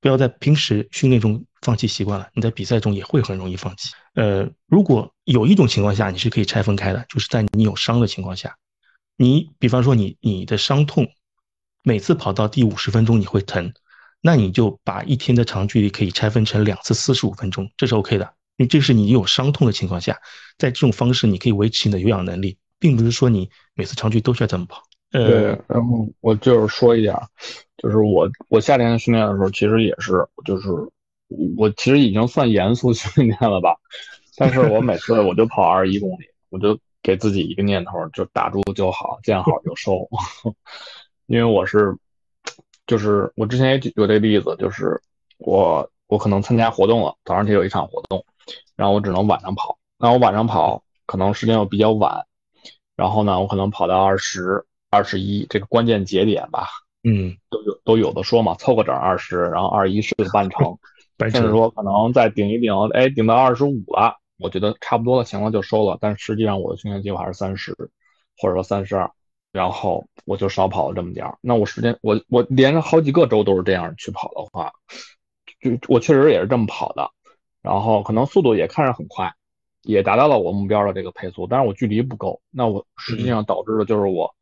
[0.00, 3.92] 不要在平时训练中放弃习惯了，你在比赛中也会很容易放弃。
[4.14, 8.56] 呃，如果有一种情况下你是可以拆分开的，就是在你有伤的情况下，
[9.16, 11.08] 你比方说你你的伤痛
[11.82, 13.72] 每次跑到第五十分钟你会疼，
[14.20, 18.34] 那你就把一天的长距离可以拆分成两次四十五分钟，这是 OK 的。
[18.56, 20.20] 因为这是你有伤痛的情况下，
[20.58, 24.82] 在这种方式你可以维持你的有氧能力，并不是说你每次长距都需要这么跑。
[25.10, 27.14] 对，然后我就是说一点，
[27.78, 30.68] 就是我我夏天训练的时候，其实也是，就是
[31.56, 33.74] 我其实已经算严肃 训练了吧，
[34.36, 40.08] 但是我每次我就跑二十一公里，我就给自己一个念头，就打住就好，见好就收，
[41.26, 41.96] 因为我是，
[42.86, 45.00] 就是我之前也举过这个例子，就是
[45.38, 48.24] 我我可能参加活动了，早上得有一场活动。
[48.74, 52.26] 然后我只能晚上跑，那我晚上跑可能时间又比较晚，
[52.96, 56.66] 然后呢，我可能跑到二十二十一这个关键节点吧，
[57.04, 60.76] 嗯，都有都有的说嘛，凑个整二十，然后二十一睡个半程，
[61.30, 65.96] 甚至说可能再顶一顶，哎，顶到二十五了，我觉得差不多了，行了就收了。
[66.00, 67.72] 但实际上我的训练计划是三十，
[68.38, 69.08] 或者说三十二，
[69.52, 71.38] 然后我就少跑了这么点儿。
[71.40, 74.72] 那我时间我我连着好几个周都是这样去跑的话，
[75.60, 77.10] 就我确实也是这么跑的。
[77.60, 79.32] 然后可能速度也看着很快，
[79.82, 82.42] 也达到了我目标的这个配速，但是我距离不够。
[82.50, 84.34] 那我实际上导致的就是我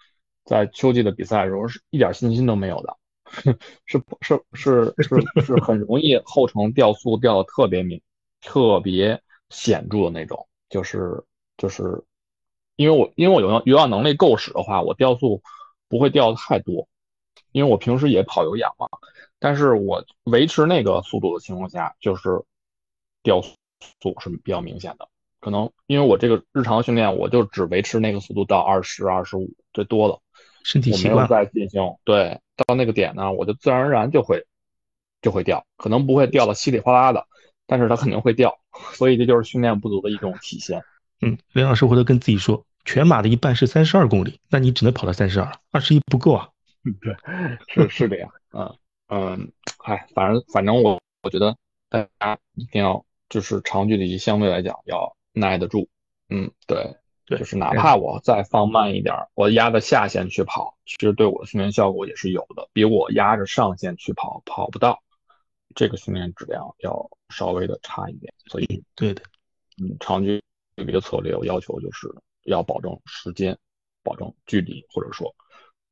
[0.46, 2.96] 在秋季的比赛时候是一点信心都没有的，
[3.84, 8.00] 是是是是是很容易后程掉速掉的特别明
[8.40, 11.22] 特别显著的那种，就是
[11.58, 12.02] 就是
[12.80, 15.42] 因为我因为我有有氧能力够使的话，我掉速
[15.88, 16.88] 不会掉的太多，
[17.52, 18.88] 因为我平时也跑有氧嘛，
[19.38, 22.42] 但是我维持那个速度的情况下，就是。
[23.22, 25.06] 掉速是比较明显的，
[25.40, 30.18] 可能因为我这个日常训练，我就只维持那个速度到二十二十五最多了，
[30.64, 34.46] 身体习惯再进行对到那个点呢，我就自然而然就会
[35.20, 37.26] 就会掉，可能不会掉的稀里哗啦的，
[37.66, 38.58] 但是它肯定会掉，
[38.94, 40.82] 所以这就是训练不足的一种体现。
[41.20, 46.48] 嗯，林老师回头跟自己说，全马的一半是三十二公里，那你只能跑到三十二，二十一不够啊。
[46.84, 47.14] 嗯，对，
[47.68, 48.76] 是是这样，嗯
[49.08, 49.52] 嗯，
[49.84, 51.56] 哎，反正反正我我觉得
[51.88, 53.04] 大家一定要。
[53.30, 55.88] 就是长距离相对来讲要耐得住，
[56.30, 65.00] 嗯，对，对，就是哪怕我再放慢一点，我压着下限去跑，其实对我的训练效果也是有的，比我压着上限去跑跑不到，
[65.76, 68.34] 这个训练质量要稍微的差一点。
[68.46, 69.22] 所以，对的，
[69.80, 70.42] 嗯，长距
[70.74, 72.12] 离的策略我要求就是
[72.44, 73.58] 要保证时间，
[74.02, 75.34] 保证距离，或者说，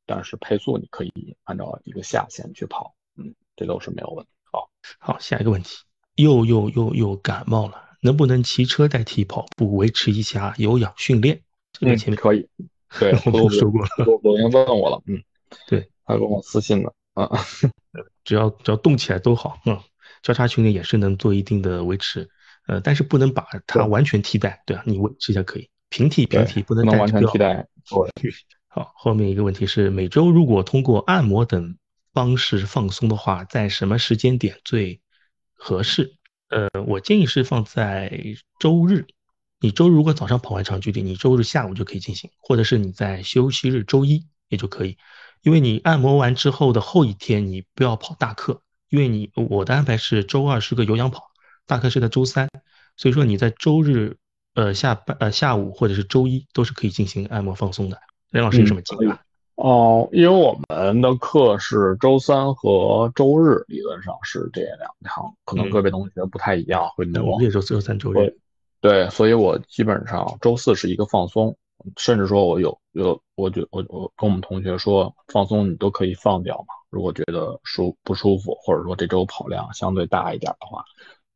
[0.06, 4.30] 但是配速你可以按照一个下限去跑，嗯，这都是没有问题。
[4.50, 5.76] 好，好，下一个问题。
[6.16, 11.42] 又又又又感冒了，能不能骑车代替跑步，维持一下有氧训练？
[11.72, 12.48] 这个前面可以，
[12.98, 13.88] 对， 我都说过了，
[14.22, 15.22] 我已经问我了，嗯，
[15.68, 17.30] 对，他跟我私信了啊，
[18.24, 19.78] 只要只要动起来都好，嗯，
[20.22, 22.28] 交叉训练也是能做一定的维持，
[22.66, 27.66] 呃，但是不能把它完全替代，对啊，你维持一下可以，平替平替不能完全替代。
[28.68, 31.76] 好，后面一个问题是，每周如果通过按摩等
[32.12, 35.00] 方式放松的话，在什么时间点最？
[35.60, 36.14] 合适，
[36.50, 39.08] 呃，我建议是放在周日。
[39.58, 44.96] 你周日如果早上跑完长距离，你周日下午就可以进行，或者是你在休息日周一也就可以。
[45.42, 51.24] 因为你按摩完之后的后一天，你不要跑大课，因为你我的安排是周二是个有氧跑，
[51.66, 52.48] 大课是在周三，
[52.96, 54.16] 所以说你在周日
[54.54, 57.98] 呃下半呃下午或者是周一都是可以进行按摩放松的。
[58.30, 59.12] 梁老师有什么建议？
[59.54, 68.36] 哦，因为我们的课是周三和周日，理论上是这两堂，可能个别同学不太一样，会那我也周周三周日。
[68.80, 71.56] 对，所以我基本上周四是一个放松，
[71.96, 76.66] 甚至说我有有，我就我我跟我们同学说，放松你都可以放掉嘛。
[76.88, 80.84] 如果觉得舒不舒服，或者说这周跑量相对大一点的话，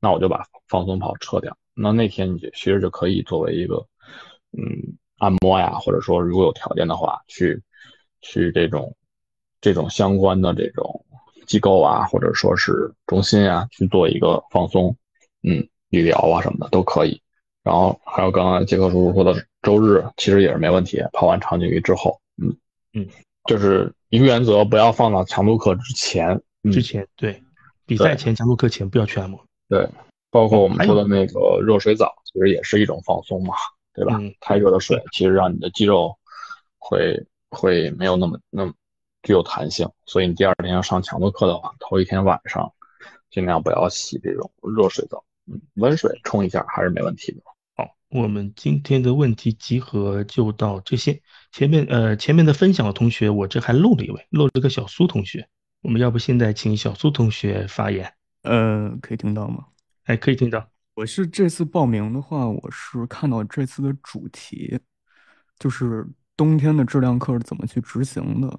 [0.00, 1.56] 那我就把放松跑撤掉。
[1.74, 3.86] 那那天你就其实就可以作为一个
[4.52, 7.62] 嗯按摩呀，或者说如果有条件的话去。
[8.24, 8.94] 去这种
[9.60, 11.04] 这种相关的这种
[11.44, 14.96] 机构啊，或者说是中心啊，去做一个放松，
[15.42, 17.20] 嗯，理疗啊什么的都可以。
[17.64, 21.02] 然后还有刚刚杰克叔叔说的周日，其实也是没问题。
[21.12, 22.56] 跑完长距离之后，嗯
[22.92, 23.08] 嗯，
[23.46, 26.40] 就是一个原则，不要放到强度课之前。
[26.70, 27.42] 之前对，
[27.86, 29.44] 比赛前、强度课前不要去按摩。
[29.68, 29.88] 对，
[30.32, 33.54] 包括我们说的那个热水澡，其实也是一种放松嘛，
[33.94, 34.18] 对吧？
[34.40, 36.18] 太热的水其实让你的肌肉
[36.78, 37.24] 会。
[37.54, 38.72] 会没有那么那么
[39.22, 42.72] 具有弹性，所以你第二天要上强度课的话，头一天晚上
[43.30, 47.42] 尽量不要洗这种热水澡，嗯，温水冲一下还是没问题的。
[47.76, 51.20] 好，我们今天的问题集合就到这些。
[51.50, 55.46] 前面呃前面的分享的同学，我这还漏了一位，漏了个小苏同学。
[55.82, 58.14] 我们要不现在请小苏同学发言？
[58.44, 59.66] 呃，可以听到吗？
[60.04, 60.68] 哎，可以听到。
[60.94, 64.78] 我是这次报名的话，我是看到这次的主题
[65.58, 66.06] 就是。
[66.34, 68.58] 冬天的质量课是怎么去执行的？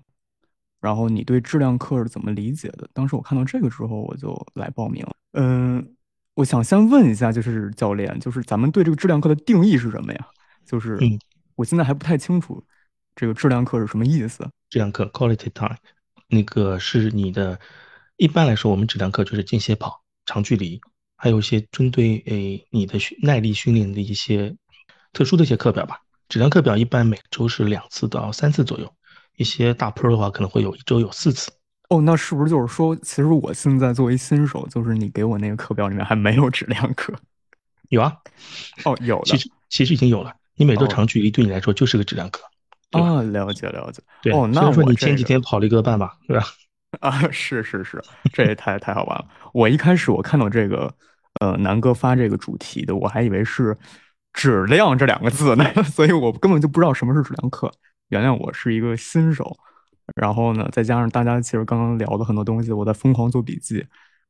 [0.80, 2.88] 然后你对质量课是怎么理解的？
[2.94, 5.06] 当时我看到这个之后，我就来报名。
[5.32, 5.96] 嗯，
[6.36, 10.28] 我想先问一下，就是教练，就是咱们对这个质量课的定义是什么呀？
[10.66, 11.00] 就是
[11.56, 12.64] 我现在还不太清楚
[13.16, 14.48] 这个质量课是什么意思。
[14.70, 15.76] 质量课 （quality time）
[16.28, 17.60] 那个是你的，
[18.18, 20.80] 一般来说，我们质量课就是间歇跑、长距离，
[21.24, 24.54] 还有一些针对诶你的耐力训练的一些
[25.14, 25.98] 特殊的一些课表吧。
[26.28, 28.94] 质量课表一般每周是两次到三次左右，
[29.38, 31.50] 一些大坡的话可能会有一周有四次。
[31.88, 37.14] 哦，那是不是就是说，其实我现在作为新手，就是你给我那个课表里面还没有质量课？
[37.88, 38.18] 有啊，
[38.84, 40.34] 哦，有，其实其实已经有了。
[40.58, 42.44] 你每周长距离对你来说就是个质量课。
[42.92, 44.04] 啊，了解了解。
[44.22, 46.46] 对，哦，那说你前几天跑了一个半吧，对吧？
[47.00, 48.04] 啊，是是是，
[48.34, 49.26] 这也太太好玩了。
[49.54, 50.94] 我一开始我看到这个，
[51.40, 53.78] 呃，南哥发这个主题的，我还以为是。
[54.36, 57.72] 质量这两个字呢， 所以我根本就不知道什么是质量课。
[58.10, 59.56] 原谅我是一个新手，
[60.16, 63.86] 然后呢，再加上大家其实刚刚聊的很多东西，我在疯狂做笔记，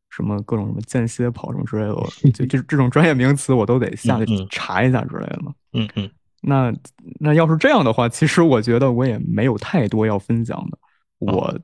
[0.09, 1.95] 什么各种什么间歇跑什么之类的，
[2.31, 5.41] 就这这种专业名词我都得下去查一下之类的。
[5.71, 6.11] 嗯嗯。
[6.41, 6.73] 那
[7.21, 10.77] 那要是这样的话，其实我觉得我也没有太多要分享的。
[11.19, 11.57] 我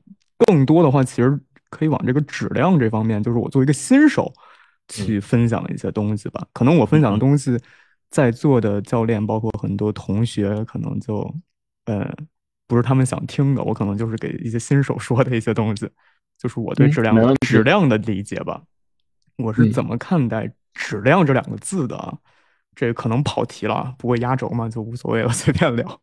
[0.46, 1.38] 更多的话，其实
[1.68, 4.32] 可以往这个质量这方面，就是我作为一个新手
[4.90, 6.46] 去分享一些东西吧。
[6.52, 7.58] 可能我分享的东西。
[8.10, 11.32] 在座的教练，包括很多同学，可能就，
[11.84, 12.12] 呃，
[12.66, 13.62] 不是他们想听的。
[13.62, 15.88] 我可能就是给一些新手说的一些东西，
[16.36, 17.14] 就是我对质量
[17.46, 18.60] 质量的理解吧。
[19.36, 22.18] 我是怎么看待质量这两个字的？
[22.74, 26.00] 这可能跑题了，不过压轴嘛，就无所谓了， 随便聊。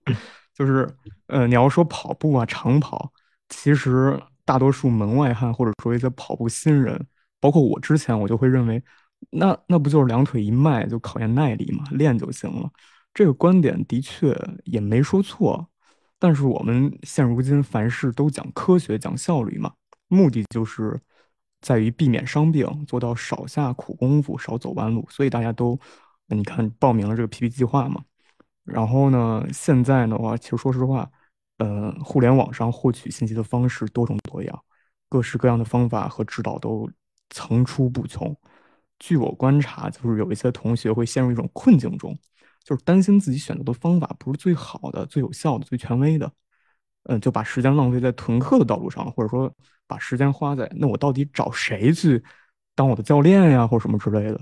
[0.53, 0.87] 就是，
[1.25, 3.11] 呃，你要说跑步啊，长跑，
[3.49, 7.05] 其实大多数门外汉或者说一些跑步新人，
[7.39, 8.83] 包括我之前，我就会认为。
[9.31, 12.69] 那那不就是两腿一迈就考验耐力嘛，练就行了。
[13.15, 14.31] 这个观点的确
[14.63, 15.67] 也没说错，
[16.19, 19.73] 但是我们现如今凡事都讲科学、讲效率嘛，
[20.07, 21.01] 目的就是
[21.61, 25.03] 在于避免伤病，做到少下苦功夫、少走弯路。
[25.09, 25.79] 所以大家都，
[26.27, 28.03] 你看报名了这个 PP 计划嘛。
[28.65, 31.09] 然后呢，现在的话，其实说实话，
[31.57, 34.63] 呃，互联网上获取信息的方式多种多样，
[35.09, 36.87] 各式各样的方法和指导都
[37.29, 38.35] 层出不穷。
[38.99, 42.17] 据我观察，就是有一些同学会陷入一种困境中，
[42.63, 46.31] 就是担心自己选择的方法不是最好的、最有效的、最权威的，
[47.03, 49.53] 嗯，就把时间浪费在囤课的道路上，或者说
[49.85, 52.23] 把时间花在那我到底找谁去
[52.73, 54.41] 当我的教练呀，或者什么之类的。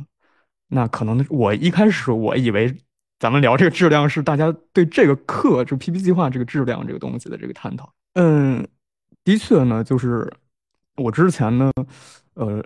[0.68, 2.76] 那可能我一开始我以为
[3.20, 7.94] 咱们聊这个质量是大家对这个课，就 PP 计划这个质量这个东西的这个探讨。
[8.14, 8.66] 嗯，
[9.24, 10.32] 的确呢，就是
[10.96, 11.72] 我之前呢，
[12.36, 12.64] 呃。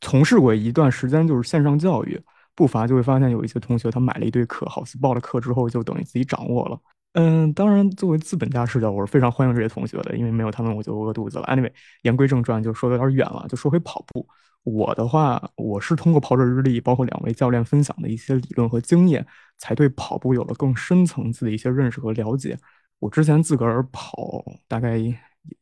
[0.00, 2.20] 从事过一段时间就是线上教育，
[2.56, 6.80] 不乏就会发现有一些同学他买了一堆课，好似报了课之后就等于自己掌握了。
[7.12, 11.44] 嗯，当然作为资本家视角，我是非常欢迎这些同学的，因为没有他们我就饿肚子了。
[11.44, 11.70] Anyway，
[12.02, 14.26] 言归正传，就说的有点远了，就说回跑步。
[14.64, 19.24] 我的话，我是通过跑者日历，包括两位教练分享的一些理论和经验，
[19.58, 22.58] 才对跑步有了更深层次的一些认识和了解。
[22.98, 24.96] 我之前自个儿跑，大概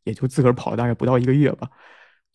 [0.05, 1.69] 也就自个儿跑了大概不到一个月吧，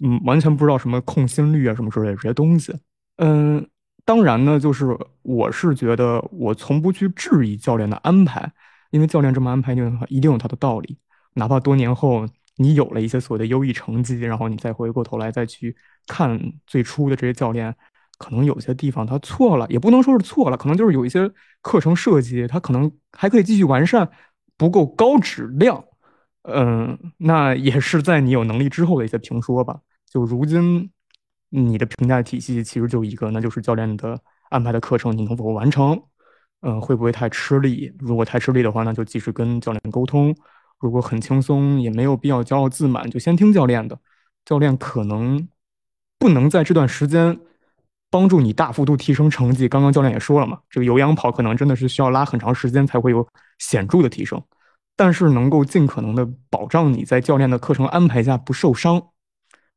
[0.04, 2.74] 嗯，完全不知道什么控心率啊什么之类的这些东西。
[3.18, 3.66] 嗯，
[4.04, 8.52] 当然呢，就是我是觉得我从不去质疑教练的安排，
[8.92, 10.98] 因为教练这么安排一定一定有他的道理。
[11.36, 12.28] 哪怕多年后
[12.58, 15.76] 你有了一些所谓的优异成绩，然后你再回过头来再去
[16.08, 17.76] 看最初的这些教练。
[18.18, 21.30] 可能有些地方他错了，也不能说是错了，可能就是有一些
[21.62, 24.10] 课程设计，他可能还可以继续完善，
[24.56, 25.84] 不够高质量。
[26.48, 29.80] 嗯，那也是在你有能力之后的一些评说吧。
[30.10, 30.90] 就如今
[31.50, 34.20] 你的评价体系其实就一个，那就是教练的
[34.50, 36.02] 安排的课程你能否完成？
[36.62, 37.94] 嗯，会不会太吃力？
[38.00, 40.34] 如果太吃力的话，那就及时跟教练沟通；
[40.80, 44.00] 如果很轻松，也没有必要骄傲自满，就先听教练的。
[44.46, 45.48] 教练可能
[46.18, 47.40] 不能在这段时间。
[48.12, 49.68] 帮助你大幅度提升成绩。
[49.68, 53.28] 刚刚教练也说了嘛，这个有氧跑可能真的是需要拉很长时间才会有
[53.58, 54.42] 显著的提升，
[54.96, 59.02] 但是能够尽可能的保障你在教练的课程安排下不受伤。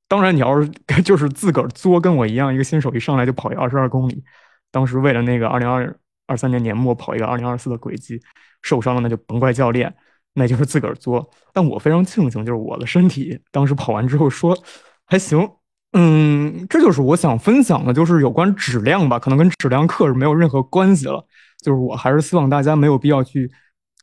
[0.07, 0.69] 当然，你要是
[1.03, 4.25] 就是自个儿作，跟我一样，一个新手一上来就跑一二十二公里，
[4.71, 5.95] 当时为了那个二零二
[6.27, 8.21] 二三年年末跑一个二零二四的轨迹
[8.63, 9.95] 受伤了，那就甭怪教练，
[10.35, 11.29] 那就是自个儿作。
[11.53, 14.57] 但我非常庆幸，就是我的身体当时跑完之后说
[15.05, 15.51] 还行。
[15.93, 21.27] 嗯，这就是我想分享的，就是有关质量吧，可能跟质量课是没有任何关系了。
[21.63, 23.51] 就是我还是希望大家没有必要去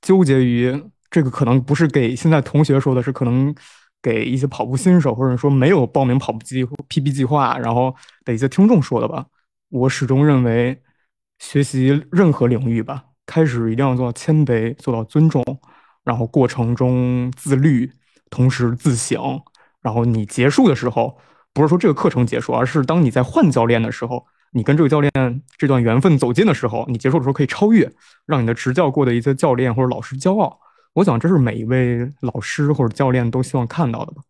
[0.02, 0.84] 纠结于
[1.16, 3.56] 这个，可能不是给现在同学说的，是可能
[4.02, 7.96] 给一些跑步新手或者说没有报名跑步机 PB 计划然后
[8.26, 9.26] 的一些听众说的吧。
[9.70, 10.78] 我始终认为，
[11.40, 15.42] 学习任何领域吧，开始一定要做到谦卑，做到尊重，
[16.04, 17.90] 然后过程中自律，
[18.30, 19.42] 同时自省，
[19.82, 21.18] 然后你结束的时候。
[21.54, 25.10] 不是说这个课程结束，而是当你在换教练的时候，你跟这个教练
[25.58, 27.90] 这段缘分走近的时候，你结束的时候可以超越，
[28.26, 30.60] 让你的执教过的一些教练或者老师骄傲。
[30.96, 34.24] 我想这是每一位老师或者教练都希望看到的吧。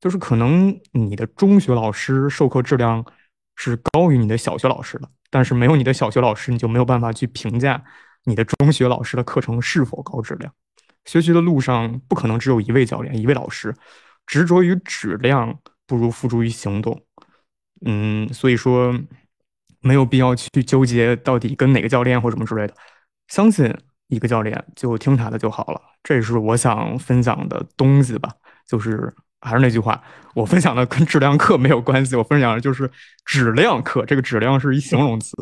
[0.00, 3.04] 就是可能你的中学老师授课质量
[3.56, 7.82] 是高于你的小学老师的，但是没有你的小学老师，你就没有办法去评价
[8.24, 10.52] 你的中学老师的课程是否高质量。
[11.04, 13.74] 学习的路上不可能只有一位教练、一位老师，
[14.26, 15.58] 执着于质量。
[15.86, 16.98] 不如付诸于行动，
[17.84, 18.98] 嗯，所以说
[19.80, 22.74] 没有必要去纠结到底跟哪个教练或什么之类的，
[23.28, 23.70] 相信
[24.08, 25.80] 一个教练就听他的就好了。
[26.02, 28.30] 这是我想分享的东西吧，
[28.68, 30.02] 就是还是那句话，
[30.34, 32.90] 我分享的跟质量课没有关系，我分享的就是
[33.24, 34.04] 质量课。
[34.04, 35.32] 这个质量是一形容词，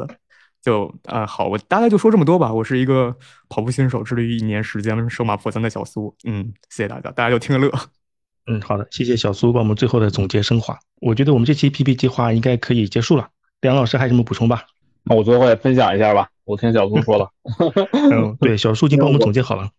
[0.62, 2.52] 就啊好，我大概就说这么多吧。
[2.52, 3.16] 我是一个
[3.48, 7.72] 跑步新手，致力于一年时间收马破三的小苏，嗯，谢谢大家，大家就听个乐。
[8.46, 10.76] 嗯，好的，谢谢小苏帮我们最后的总结升华。
[11.00, 13.28] 我觉得我们这期 PP 计划应该可以结束了。
[13.60, 14.64] 梁老师还有什么补充吧？
[15.04, 16.28] 那我最后也分享一下吧。
[16.44, 17.30] 我听小苏说了，
[17.92, 19.70] 嗯，对，小苏已经帮我们总结好了。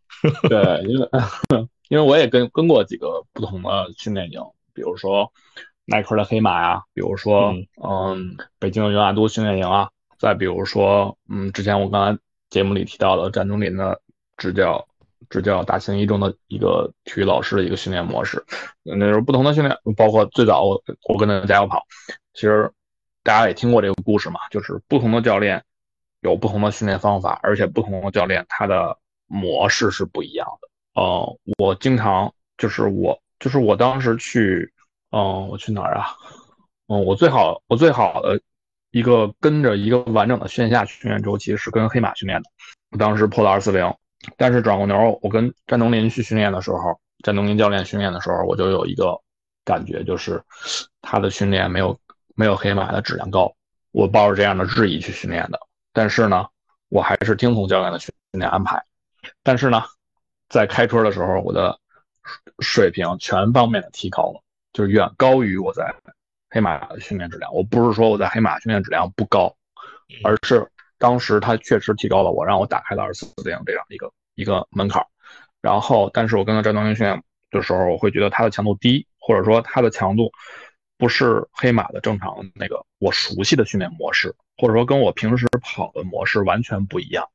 [0.50, 1.10] 对， 因为
[1.90, 4.42] 因为我也跟跟过几个不同的训练营，
[4.74, 5.32] 比如说
[5.86, 7.54] 耐克的黑马呀，比如说
[7.84, 14.02] 嗯北京的尤亚都训练营啊，再比如说嗯之前我刚才节目里提到的战中林的
[14.38, 14.86] 执教。
[15.30, 18.44] 执教大兴一中的一个体育老师的一个训练模式，
[18.84, 21.82] 那时候不同的训练，包括最早我我跟他加油跑，
[22.36, 22.72] 其实
[23.24, 25.64] 大家也听过这个故事嘛，就是不同的教练
[26.22, 28.98] 有不同的训练方法，而且不同的教练他的
[29.28, 31.02] 模式是不一样的。
[31.02, 34.72] 呃，我经常就是我就是我当时去，
[35.12, 36.08] 嗯，我去哪儿啊？
[36.88, 38.40] 嗯，我最好我最好的
[38.92, 42.50] 一个跟着一个完整的线下训练周期是跟黑马训练的，
[42.92, 43.92] 我当时破了二四零。
[44.38, 49.20] 但是转过牛，我跟战东林去训练的时候，战东林教练训练的时候，我就有一个
[49.66, 50.42] 感觉，就是
[51.02, 51.98] 他的训练没有
[52.36, 53.56] 没有黑马的质量高。
[53.92, 55.60] 我抱着这样的质疑去训练的，
[55.92, 56.48] 但是呢，
[56.90, 58.84] 我还是听从教练的训练安排。
[59.44, 59.84] 但是呢，
[60.50, 61.80] 在开春的时候，我的
[62.60, 64.42] 水平全方面的提高了，
[64.74, 65.94] 就是远高于我在
[66.50, 67.54] 黑马的训练质量。
[67.54, 69.56] 我不是说我在黑马训练质量不高，
[70.24, 70.70] 而是。
[71.00, 75.06] 当时他确实提高了我，让我打开了二四零这样一个一个门槛。
[75.62, 80.32] 然后，但是我跟他战斗营训练的时候，我会觉得他的强度低，或者说他的强度
[80.98, 87.28] 不是黑马的正常那个我熟悉的训练模式，或者说跟我平时跑的模式完全不一样，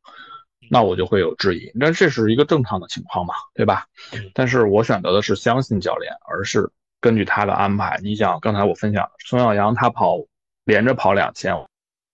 [0.71, 1.71] 那我就会有质疑。
[1.75, 3.87] 那这是一个正常的情况嘛，对吧？
[4.35, 6.71] 但是我选择的是相信教练，而是
[7.01, 7.99] 根据他的安排。
[8.03, 10.17] 你想，刚才我分享孙耀阳他跑
[10.65, 11.55] 连着跑两千。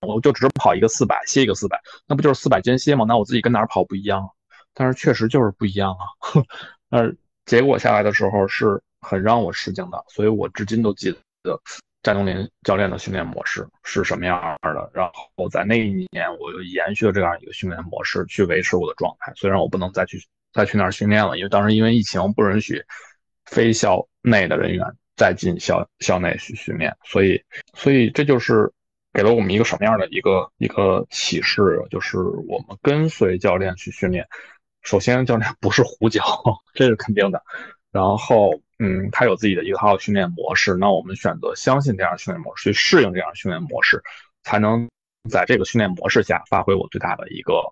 [0.06, 3.06] 我就只跑一个四百，歇一个四百，那不就是四百间歇吗？
[3.08, 4.28] 那我自己跟哪儿跑不一样？
[4.74, 6.44] 但是确实就是不一样啊。
[6.90, 7.10] 那
[7.46, 11.60] 结果下来的时候是很让我吃惊的，所以我至今都记得的
[12.02, 14.90] 战东林教练的训练模式是什么样的。
[14.92, 19.32] 然后在那一年，我又延续了这样一个训练模式去维持我的状态。
[19.36, 20.18] 虽然我不能再去
[20.52, 22.82] 再去那儿训练了，因为当时因为疫情不允许
[23.44, 24.84] 非校内的人员
[25.16, 27.40] 再进校校内去训练，所以
[27.74, 28.72] 所以这就是
[29.12, 34.26] 给了我们一个什么样的一个一个启示，就是我们跟随教练去训练，
[34.82, 36.22] 首先教练不是胡教，
[36.74, 37.42] 这是肯定的，
[37.94, 44.02] 然后嗯，他有自己的一套训练模式，那我们选择相信这样的训练模式，去适应这样的训练模式，
[44.42, 44.90] 才能
[45.30, 47.62] 在这个训练模式下发挥我最大的一个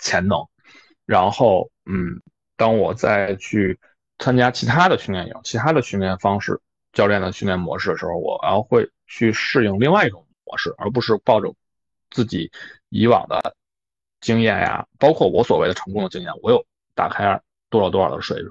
[0.00, 0.44] 潜能。
[1.06, 2.20] 然后，嗯，
[2.56, 3.78] 当我再去
[4.18, 6.60] 参加其他的训练营、其他的训练方式、
[6.92, 11.54] 教练的训练模式的时候，我要会去适应另外一种模式，而不是抱着
[12.10, 12.50] 自己
[12.88, 13.54] 以往的
[14.20, 16.66] 经验呀，包括我所谓的成功的经验，我有
[16.96, 18.50] 打开多少多少的水准。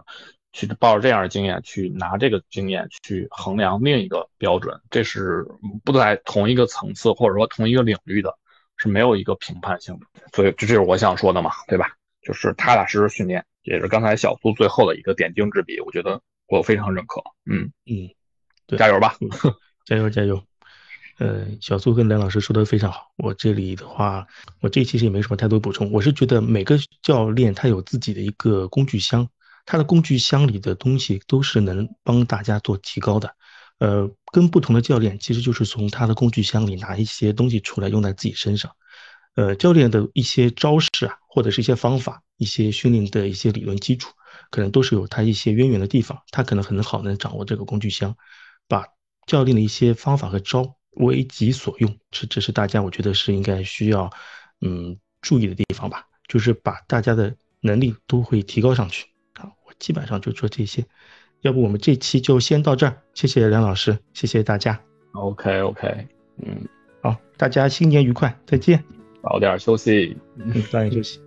[0.51, 5.45] 去抱着这样的经验去拿这个经验去衡量另一个标准，这是
[5.83, 8.35] 不在同一个层次或者说同一个领域的，
[8.77, 10.07] 是没有一个评判性的。
[10.33, 11.91] 所以这就是我想说的嘛，对吧？
[12.21, 17.21] 就是踏踏实实训练，也是刚才小苏最后的一个点睛之笔，我觉得我非常认可。
[17.45, 18.09] 嗯嗯，
[18.65, 19.15] 对，加油吧，
[19.85, 20.43] 加油加油。
[21.19, 23.11] 呃，小苏跟梁老师说的非常好。
[23.17, 24.25] 我这里的话，
[24.61, 25.91] 我这其实也没什么太多补充。
[25.91, 29.29] 我是觉得每个教练他有自己的一个工具箱。
[29.71, 33.35] 它的工具箱里的东西都是能帮大家做提高的，
[33.77, 38.71] 呃，跟不同的教练其实就是从他的工具箱里拿一些东西出来用在自己身上，
[39.35, 44.11] 呃，教练的一些招式啊，或者是一些方法、一些训练的一些理论基础，
[44.49, 48.17] 可能都是有他一些渊源的地方，他可能很好能掌握这个工具箱，
[48.67, 48.83] 把
[49.27, 54.09] 教练的一些方法和招为己所用，这这是大家我觉得是应该需要
[54.61, 59.05] 嗯注意的地方吧，就是把大家的能力都会提高上去。
[59.79, 60.85] 基本上就做这些，
[61.41, 63.01] 要不我们这期就先到这儿。
[63.13, 64.79] 谢谢梁老师，谢谢大家。
[65.13, 66.07] OK OK，
[66.37, 66.67] 嗯，
[67.01, 68.83] 好，大家新年愉快，再见。
[69.23, 71.19] 早点休息，嗯，早点休息。